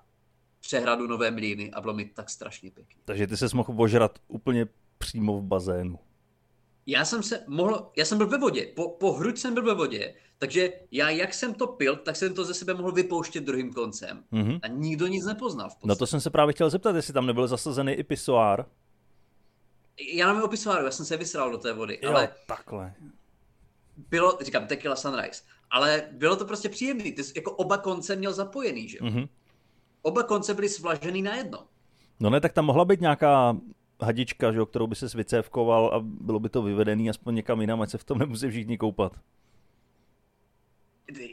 přehradu 0.61 1.07
Nové 1.07 1.31
Mlýny 1.31 1.71
a 1.71 1.81
bylo 1.81 1.95
mi 1.95 2.05
tak 2.05 2.31
strašně 2.31 2.71
pěkně. 2.71 3.03
Takže 3.05 3.27
ty 3.27 3.37
se 3.37 3.47
mohl 3.55 3.83
ožrat 3.83 4.19
úplně 4.29 4.67
přímo 4.99 5.39
v 5.39 5.43
bazénu. 5.43 5.99
Já 6.87 7.05
jsem 7.05 7.23
se 7.23 7.45
mohl, 7.47 7.91
já 7.97 8.05
jsem 8.05 8.19
byl 8.19 8.27
ve 8.27 8.39
vodě, 8.39 8.67
po, 8.77 8.89
po 8.89 9.13
hruď 9.13 9.39
jsem 9.39 9.55
byl 9.55 9.65
ve 9.65 9.75
vodě, 9.75 10.15
takže 10.39 10.73
já 10.91 11.11
jak 11.11 11.35
jsem 11.35 11.55
to 11.55 11.67
pil, 11.67 11.97
tak 11.97 12.17
jsem 12.17 12.35
to 12.35 12.45
ze 12.45 12.55
sebe 12.55 12.75
mohl 12.75 12.93
vypouštět 12.93 13.45
druhým 13.45 13.73
koncem 13.73 14.25
mm-hmm. 14.33 14.61
a 14.63 14.67
nikdo 14.67 15.07
nic 15.07 15.25
nepoznal. 15.27 15.71
no 15.85 15.97
to 15.97 16.07
jsem 16.07 16.21
se 16.21 16.31
právě 16.31 16.53
chtěl 16.53 16.71
zeptat, 16.71 16.97
jestli 16.97 17.15
tam 17.15 17.27
nebyl 17.27 17.49
zasazený 17.49 17.93
i 17.93 18.05
pisoár. 18.05 18.67
Já 20.13 20.27
nevím 20.27 20.43
o 20.43 20.49
pisoáru, 20.49 20.85
já 20.85 20.91
jsem 20.91 21.07
se 21.07 21.17
vysral 21.17 21.51
do 21.51 21.59
té 21.59 21.73
vody, 21.73 21.99
jo, 22.03 22.11
ale... 22.11 22.29
takhle. 22.47 22.95
Bylo, 23.97 24.39
říkám, 24.41 24.67
tequila 24.67 24.97
sunrise, 24.97 25.43
ale 25.71 26.09
bylo 26.13 26.37
to 26.37 26.45
prostě 26.45 26.69
příjemné, 26.69 27.13
ty 27.13 27.25
jsi, 27.25 27.33
jako 27.37 27.51
oba 27.51 27.79
konce 27.79 28.17
měl 28.17 28.33
zapojený, 28.33 28.89
že 28.89 28.99
mm-hmm. 28.99 29.29
Oba 30.03 30.23
konce 30.23 30.55
byly 30.55 30.69
svlažený 30.69 31.23
na 31.23 31.35
jedno. 31.37 31.67
No 32.21 32.31
ne, 32.31 32.41
tak 32.41 32.53
tam 32.53 32.65
mohla 32.65 32.85
být 32.85 33.01
nějaká 33.01 33.57
hadička, 34.03 34.53
že, 34.53 34.61
kterou 34.69 34.87
by 34.87 34.97
se 34.97 35.07
vycévkoval 35.17 35.95
a 35.95 36.01
bylo 36.01 36.41
by 36.41 36.49
to 36.49 36.63
vyvedený 36.63 37.11
aspoň 37.11 37.35
někam 37.35 37.61
jinam, 37.61 37.83
ať 37.83 37.91
se 37.91 37.99
v 37.99 38.05
tom 38.05 38.19
nemusí 38.19 38.51
všichni 38.51 38.79
koupat. 38.79 39.13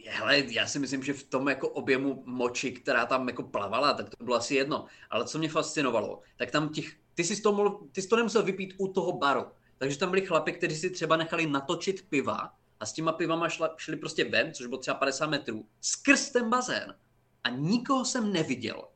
Hele, 0.10 0.44
já 0.50 0.68
si 0.68 0.80
myslím, 0.80 1.04
že 1.04 1.14
v 1.14 1.24
tom 1.24 1.50
jako 1.50 1.70
objemu 1.70 2.24
moči, 2.26 2.72
která 2.72 3.06
tam 3.06 3.28
jako 3.28 3.44
plavala, 3.44 3.94
tak 3.94 4.10
to 4.10 4.24
bylo 4.24 4.38
asi 4.38 4.56
jedno. 4.56 4.86
Ale 5.10 5.26
co 5.26 5.38
mě 5.38 5.50
fascinovalo, 5.50 6.22
tak 6.38 6.52
tam 6.52 6.70
těch, 6.70 6.96
ty 7.16 7.24
jsi 7.24 7.42
to, 7.42 7.54
mohl, 7.54 7.80
ty 7.92 8.02
jsi 8.02 8.08
to 8.08 8.16
nemusel 8.16 8.44
vypít 8.44 8.74
u 8.78 8.88
toho 8.88 9.18
baru. 9.18 9.46
Takže 9.78 9.98
tam 9.98 10.10
byli 10.10 10.26
chlapi, 10.26 10.52
kteří 10.52 10.76
si 10.76 10.90
třeba 10.90 11.18
nechali 11.18 11.46
natočit 11.46 12.10
piva 12.10 12.54
a 12.80 12.86
s 12.86 12.94
těma 12.94 13.12
pivama 13.12 13.50
šla, 13.50 13.76
šli 13.78 13.96
prostě 13.96 14.24
ven, 14.24 14.54
což 14.54 14.68
bylo 14.68 14.80
třeba 14.80 14.98
50 14.98 15.28
metrů, 15.28 15.66
skrz 15.82 16.30
ten 16.30 16.50
bazén. 16.50 16.96
A 17.44 17.50
nikoho 17.50 18.06
jsem 18.06 18.34
neviděl, 18.34 18.88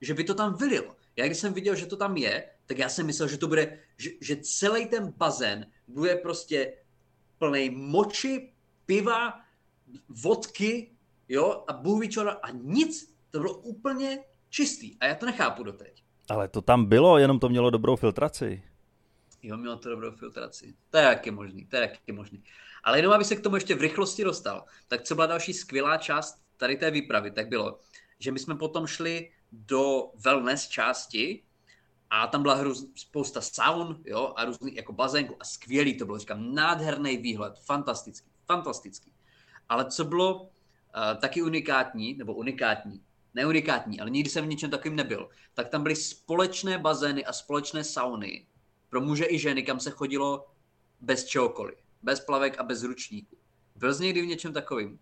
že 0.00 0.14
by 0.14 0.24
to 0.24 0.34
tam 0.34 0.54
vylil. 0.54 0.96
Já 1.16 1.26
když 1.26 1.38
jsem 1.38 1.52
viděl, 1.52 1.74
že 1.74 1.86
to 1.86 1.96
tam 1.96 2.16
je, 2.16 2.50
tak 2.66 2.78
já 2.78 2.88
jsem 2.88 3.06
myslel, 3.06 3.28
že 3.28 3.38
to 3.38 3.48
bude, 3.48 3.78
že, 3.98 4.10
že 4.20 4.36
celý 4.36 4.86
ten 4.86 5.12
bazén 5.16 5.66
bude 5.88 6.16
prostě 6.16 6.76
plný 7.38 7.70
moči, 7.70 8.52
piva, 8.86 9.40
vodky, 10.08 10.90
jo, 11.28 11.64
a 11.68 11.72
bůh 11.72 12.04
a 12.42 12.50
nic. 12.50 13.14
To 13.30 13.38
bylo 13.38 13.54
úplně 13.54 14.18
čistý 14.50 14.96
a 15.00 15.06
já 15.06 15.14
to 15.14 15.26
nechápu 15.26 15.62
doteď. 15.62 16.02
Ale 16.28 16.48
to 16.48 16.62
tam 16.62 16.84
bylo, 16.84 17.18
jenom 17.18 17.38
to 17.38 17.48
mělo 17.48 17.70
dobrou 17.70 17.96
filtraci. 17.96 18.62
Jo, 19.46 19.56
mělo 19.56 19.76
to 19.76 19.88
dobrou 19.88 20.10
filtraci. 20.10 20.74
To 20.90 20.98
je 20.98 21.04
jak 21.04 21.26
je 21.26 21.32
možný, 21.32 21.66
to 21.66 21.76
je 21.76 21.82
jak 21.82 21.92
je 22.06 22.14
možný. 22.14 22.42
Ale 22.84 22.98
jenom 22.98 23.12
aby 23.12 23.24
se 23.24 23.36
k 23.36 23.40
tomu 23.40 23.56
ještě 23.56 23.74
v 23.74 23.80
rychlosti 23.80 24.24
dostal, 24.24 24.64
tak 24.88 25.02
co 25.02 25.14
byla 25.14 25.26
další 25.26 25.52
skvělá 25.52 25.96
část 25.96 26.42
tady 26.56 26.76
té 26.76 26.90
výpravy, 26.90 27.30
tak 27.30 27.48
bylo, 27.48 27.80
že 28.18 28.32
my 28.32 28.38
jsme 28.38 28.54
potom 28.54 28.86
šli 28.86 29.30
do 29.52 30.10
wellness 30.24 30.68
části 30.68 31.42
a 32.10 32.26
tam 32.26 32.42
byla 32.42 32.54
hru, 32.54 32.74
spousta 32.94 33.40
saun 33.40 34.02
jo, 34.04 34.32
a 34.36 34.44
různý 34.44 34.74
jako 34.74 34.92
bazénku 34.92 35.36
a 35.40 35.44
skvělý 35.44 35.98
to 35.98 36.06
bylo, 36.06 36.18
říkám, 36.18 36.54
nádherný 36.54 37.16
výhled, 37.16 37.58
fantastický, 37.58 38.30
fantastický. 38.46 39.12
Ale 39.68 39.90
co 39.90 40.04
bylo 40.04 40.42
uh, 40.42 40.48
taky 41.20 41.42
unikátní, 41.42 42.14
nebo 42.14 42.34
unikátní, 42.34 43.00
ne 43.34 43.46
unikátní, 43.46 44.00
ale 44.00 44.10
nikdy 44.10 44.30
jsem 44.30 44.44
v 44.44 44.48
ničem 44.48 44.70
takovým 44.70 44.96
nebyl, 44.96 45.28
tak 45.54 45.68
tam 45.68 45.82
byly 45.82 45.96
společné 45.96 46.78
bazény 46.78 47.24
a 47.24 47.32
společné 47.32 47.84
sauny 47.84 48.46
pro 48.88 49.00
muže 49.00 49.26
i 49.28 49.38
ženy, 49.38 49.62
kam 49.62 49.80
se 49.80 49.90
chodilo 49.90 50.46
bez 51.00 51.24
čehokoliv. 51.24 51.78
Bez 52.02 52.20
plavek 52.20 52.58
a 52.58 52.62
bez 52.62 52.82
ručníků. 52.82 53.36
Byl 53.76 53.94
jsi 53.94 54.02
někdy 54.04 54.22
v 54.22 54.26
něčem 54.26 54.52
takovým? 54.52 54.98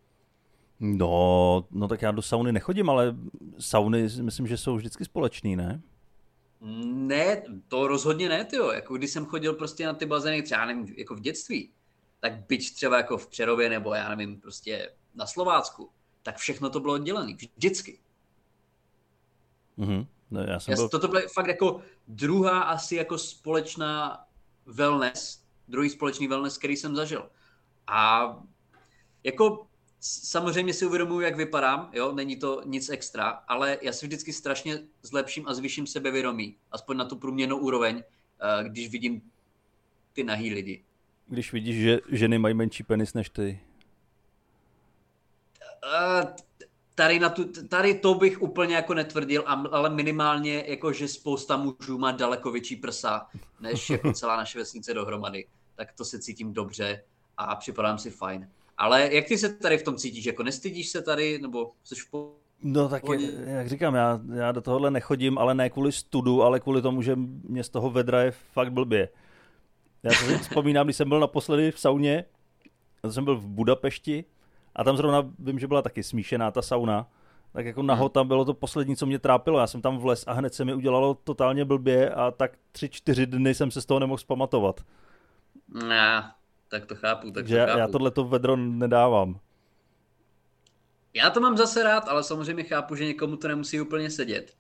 No, 0.80 1.66
no 1.70 1.88
tak 1.88 2.02
já 2.02 2.10
do 2.10 2.22
sauny 2.22 2.52
nechodím, 2.52 2.90
ale 2.90 3.16
sauny 3.58 4.08
myslím, 4.22 4.46
že 4.46 4.56
jsou 4.56 4.76
vždycky 4.76 5.04
společný, 5.04 5.56
ne? 5.56 5.82
Ne, 6.84 7.42
to 7.68 7.88
rozhodně 7.88 8.28
ne, 8.28 8.44
tyjo. 8.44 8.70
Jako 8.70 8.94
když 8.96 9.10
jsem 9.10 9.26
chodil 9.26 9.52
prostě 9.52 9.86
na 9.86 9.94
ty 9.94 10.06
bazény, 10.06 10.42
třeba 10.42 10.64
nevím, 10.66 10.94
jako 10.96 11.14
v 11.14 11.20
dětství, 11.20 11.70
tak 12.20 12.46
byť 12.46 12.74
třeba 12.74 12.96
jako 12.96 13.18
v 13.18 13.28
Přerově 13.28 13.70
nebo 13.70 13.94
já 13.94 14.08
nevím, 14.08 14.40
prostě 14.40 14.90
na 15.14 15.26
Slovácku, 15.26 15.90
tak 16.22 16.36
všechno 16.36 16.70
to 16.70 16.80
bylo 16.80 16.94
oddělené, 16.94 17.34
vždycky. 17.56 17.98
Mm-hmm. 19.78 20.06
No, 20.30 20.40
já 20.40 20.60
jsem 20.60 20.72
já, 20.72 20.76
byl... 20.76 20.88
Toto 20.88 21.08
bylo 21.08 21.22
fakt 21.34 21.46
jako 21.46 21.80
druhá 22.08 22.60
asi 22.60 22.96
jako 22.96 23.18
společná 23.18 24.24
wellness, 24.66 25.44
druhý 25.68 25.90
společný 25.90 26.28
wellness, 26.28 26.58
který 26.58 26.76
jsem 26.76 26.96
zažil. 26.96 27.30
A 27.86 28.28
jako 29.24 29.66
samozřejmě 30.00 30.74
si 30.74 30.86
uvědomuji, 30.86 31.20
jak 31.20 31.36
vypadám, 31.36 31.90
jo, 31.92 32.12
není 32.12 32.36
to 32.36 32.62
nic 32.64 32.88
extra, 32.88 33.28
ale 33.28 33.78
já 33.82 33.92
si 33.92 34.06
vždycky 34.06 34.32
strašně 34.32 34.78
zlepším 35.02 35.48
a 35.48 35.54
zvyším 35.54 35.86
sebevědomí, 35.86 36.56
aspoň 36.72 36.96
na 36.96 37.04
tu 37.04 37.16
průměrnou 37.16 37.58
úroveň, 37.58 38.02
eh, 38.40 38.64
když 38.64 38.88
vidím 38.88 39.22
ty 40.12 40.24
nahý 40.24 40.54
lidi. 40.54 40.84
Když 41.26 41.52
vidíš, 41.52 41.76
že 41.76 42.00
ženy 42.08 42.38
mají 42.38 42.54
menší 42.54 42.82
penis 42.82 43.14
než 43.14 43.30
ty? 43.30 43.60
Eh, 45.84 46.34
tady, 46.94 47.18
na 47.18 47.28
tu, 47.28 47.44
tady 47.68 47.94
to 47.94 48.14
bych 48.14 48.42
úplně 48.42 48.74
jako 48.74 48.94
netvrdil, 48.94 49.44
ale 49.46 49.90
minimálně 49.90 50.64
jako, 50.66 50.92
že 50.92 51.08
spousta 51.08 51.56
mužů 51.56 51.98
má 51.98 52.12
daleko 52.12 52.50
větší 52.50 52.76
prsa, 52.76 53.26
než 53.60 53.90
jako 53.90 54.12
celá 54.12 54.36
naše 54.36 54.58
vesnice 54.58 54.94
dohromady. 54.94 55.46
Tak 55.76 55.92
to 55.92 56.04
se 56.04 56.18
cítím 56.18 56.52
dobře 56.52 57.02
a 57.36 57.56
připadám 57.56 57.98
si 57.98 58.10
fajn. 58.10 58.48
Ale 58.78 59.14
jak 59.14 59.24
ty 59.24 59.38
se 59.38 59.54
tady 59.54 59.78
v 59.78 59.82
tom 59.82 59.96
cítíš? 59.96 60.24
Jako 60.24 60.42
nestydíš 60.42 60.88
se 60.88 61.02
tady, 61.02 61.38
nebo 61.38 61.72
jsi 61.84 61.94
v 61.94 62.08
No 62.62 62.88
tak 62.88 63.02
je, 63.18 63.32
jak 63.46 63.68
říkám, 63.68 63.94
já, 63.94 64.20
já 64.34 64.52
do 64.52 64.60
tohohle 64.60 64.90
nechodím, 64.90 65.38
ale 65.38 65.54
ne 65.54 65.70
kvůli 65.70 65.92
studu, 65.92 66.42
ale 66.42 66.60
kvůli 66.60 66.82
tomu, 66.82 67.02
že 67.02 67.16
mě 67.48 67.64
z 67.64 67.68
toho 67.68 67.90
vedra 67.90 68.22
je 68.22 68.30
fakt 68.30 68.72
blbě. 68.72 69.08
Já 70.02 70.10
si 70.10 70.38
vzpomínám, 70.38 70.86
když 70.86 70.96
jsem 70.96 71.08
byl 71.08 71.20
naposledy 71.20 71.72
v 71.72 71.80
sauně, 71.80 72.24
to 73.00 73.12
jsem 73.12 73.24
byl 73.24 73.36
v 73.36 73.46
Budapešti 73.46 74.24
a 74.76 74.84
tam 74.84 74.96
zrovna 74.96 75.32
vím, 75.38 75.58
že 75.58 75.66
byla 75.66 75.82
taky 75.82 76.02
smíšená 76.02 76.50
ta 76.50 76.62
sauna, 76.62 77.08
tak 77.52 77.66
jako 77.66 77.82
naho 77.82 78.08
tam 78.08 78.28
bylo 78.28 78.44
to 78.44 78.54
poslední, 78.54 78.96
co 78.96 79.06
mě 79.06 79.18
trápilo. 79.18 79.58
Já 79.58 79.66
jsem 79.66 79.82
tam 79.82 79.98
vles 79.98 80.24
a 80.26 80.32
hned 80.32 80.54
se 80.54 80.64
mi 80.64 80.74
udělalo 80.74 81.14
totálně 81.24 81.64
blbě 81.64 82.10
a 82.10 82.30
tak 82.30 82.52
tři, 82.72 82.88
čtyři 82.88 83.26
dny 83.26 83.54
jsem 83.54 83.70
se 83.70 83.80
z 83.80 83.86
toho 83.86 84.00
nemohl 84.00 84.18
zpamatovat. 84.18 84.80
Ne, 85.88 86.32
tak 86.68 86.86
to 86.86 86.94
chápu. 86.94 87.26
Tak 87.26 87.34
Takže 87.34 87.60
to 87.60 87.66
chápu. 87.66 87.78
já 87.78 87.88
tohle 87.88 88.10
to 88.10 88.24
vedro 88.24 88.56
nedávám. 88.56 89.40
Já 91.14 91.30
to 91.30 91.40
mám 91.40 91.56
zase 91.56 91.82
rád, 91.82 92.08
ale 92.08 92.24
samozřejmě 92.24 92.64
chápu, 92.64 92.94
že 92.94 93.04
někomu 93.04 93.36
to 93.36 93.48
nemusí 93.48 93.80
úplně 93.80 94.10
sedět. 94.10 94.56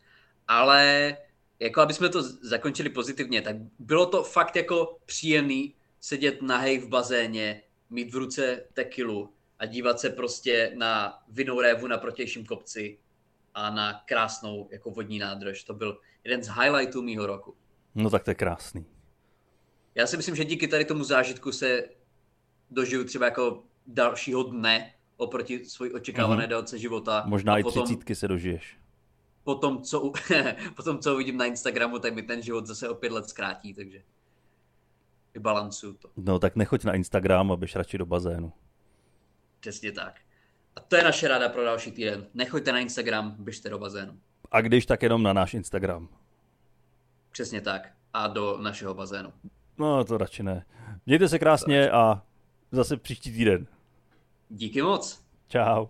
Ale 0.48 1.16
jako 1.60 1.80
aby 1.80 1.94
jsme 1.94 2.08
to 2.08 2.22
zakončili 2.22 2.88
pozitivně, 2.88 3.42
tak 3.42 3.56
bylo 3.78 4.06
to 4.06 4.22
fakt 4.22 4.56
jako 4.56 4.98
příjemný 5.06 5.74
sedět 6.00 6.42
nahej 6.42 6.78
v 6.78 6.88
bazéně, 6.88 7.62
mít 7.90 8.14
v 8.14 8.16
ruce 8.16 8.64
tekilu 8.72 9.30
a 9.58 9.66
dívat 9.66 10.00
se 10.00 10.10
prostě 10.10 10.72
na 10.78 11.22
vinou 11.28 11.60
révu 11.60 11.86
na 11.86 11.98
protějším 11.98 12.46
kopci 12.46 12.98
a 13.54 13.70
na 13.70 14.02
krásnou 14.06 14.68
jako 14.72 14.90
vodní 14.90 15.18
nádrž. 15.18 15.64
To 15.64 15.74
byl 15.74 15.98
jeden 16.24 16.42
z 16.42 16.48
highlightů 16.48 17.02
mýho 17.02 17.26
roku. 17.26 17.54
No 17.94 18.10
tak 18.10 18.24
to 18.24 18.30
je 18.30 18.34
krásný. 18.34 18.86
Já 19.94 20.06
si 20.06 20.16
myslím, 20.16 20.36
že 20.36 20.44
díky 20.44 20.68
tady 20.68 20.84
tomu 20.84 21.04
zážitku 21.04 21.52
se 21.52 21.84
dožiju 22.70 23.04
třeba 23.04 23.24
jako 23.24 23.62
dalšího 23.86 24.42
dne 24.42 24.94
oproti 25.16 25.64
svoji 25.64 25.92
očekávané 25.92 26.44
mm-hmm. 26.44 26.48
délce 26.48 26.78
života. 26.78 27.22
Možná 27.26 27.54
a 27.54 27.58
i 27.58 27.62
potom, 27.62 27.84
třicítky 27.84 28.14
se 28.14 28.28
dožiješ. 28.28 28.78
Potom 29.44 29.82
co, 29.82 30.12
potom, 30.76 30.98
co 30.98 31.14
uvidím 31.14 31.36
na 31.36 31.44
Instagramu, 31.44 31.98
tak 31.98 32.14
mi 32.14 32.22
ten 32.22 32.42
život 32.42 32.66
zase 32.66 32.88
o 32.88 32.94
pět 32.94 33.12
let 33.12 33.28
zkrátí, 33.28 33.74
takže 33.74 34.02
vybalancuju 35.34 35.92
to. 35.92 36.08
No 36.16 36.38
tak 36.38 36.56
nechoď 36.56 36.84
na 36.84 36.94
Instagram 36.94 37.52
a 37.52 37.56
běž 37.56 37.76
radši 37.76 37.98
do 37.98 38.06
bazénu. 38.06 38.52
Přesně 39.64 39.92
tak. 39.92 40.20
A 40.76 40.80
to 40.80 40.96
je 40.96 41.04
naše 41.04 41.28
rada 41.28 41.48
pro 41.48 41.64
další 41.64 41.92
týden. 41.92 42.26
Nechoďte 42.34 42.72
na 42.72 42.78
Instagram, 42.78 43.36
běžte 43.38 43.70
do 43.70 43.78
bazénu. 43.78 44.18
A 44.50 44.60
když 44.60 44.86
tak 44.86 45.02
jenom 45.02 45.22
na 45.22 45.32
náš 45.32 45.54
Instagram. 45.54 46.08
Přesně 47.30 47.60
tak. 47.60 47.92
A 48.12 48.26
do 48.26 48.58
našeho 48.62 48.94
bazénu. 48.94 49.32
No 49.78 50.04
to 50.04 50.18
radši 50.18 50.42
ne. 50.42 50.66
Mějte 51.06 51.28
se 51.28 51.38
krásně 51.38 51.90
a 51.90 52.22
zase 52.72 52.96
příští 52.96 53.32
týden. 53.32 53.66
Díky 54.48 54.82
moc. 54.82 55.24
Čau. 55.48 55.86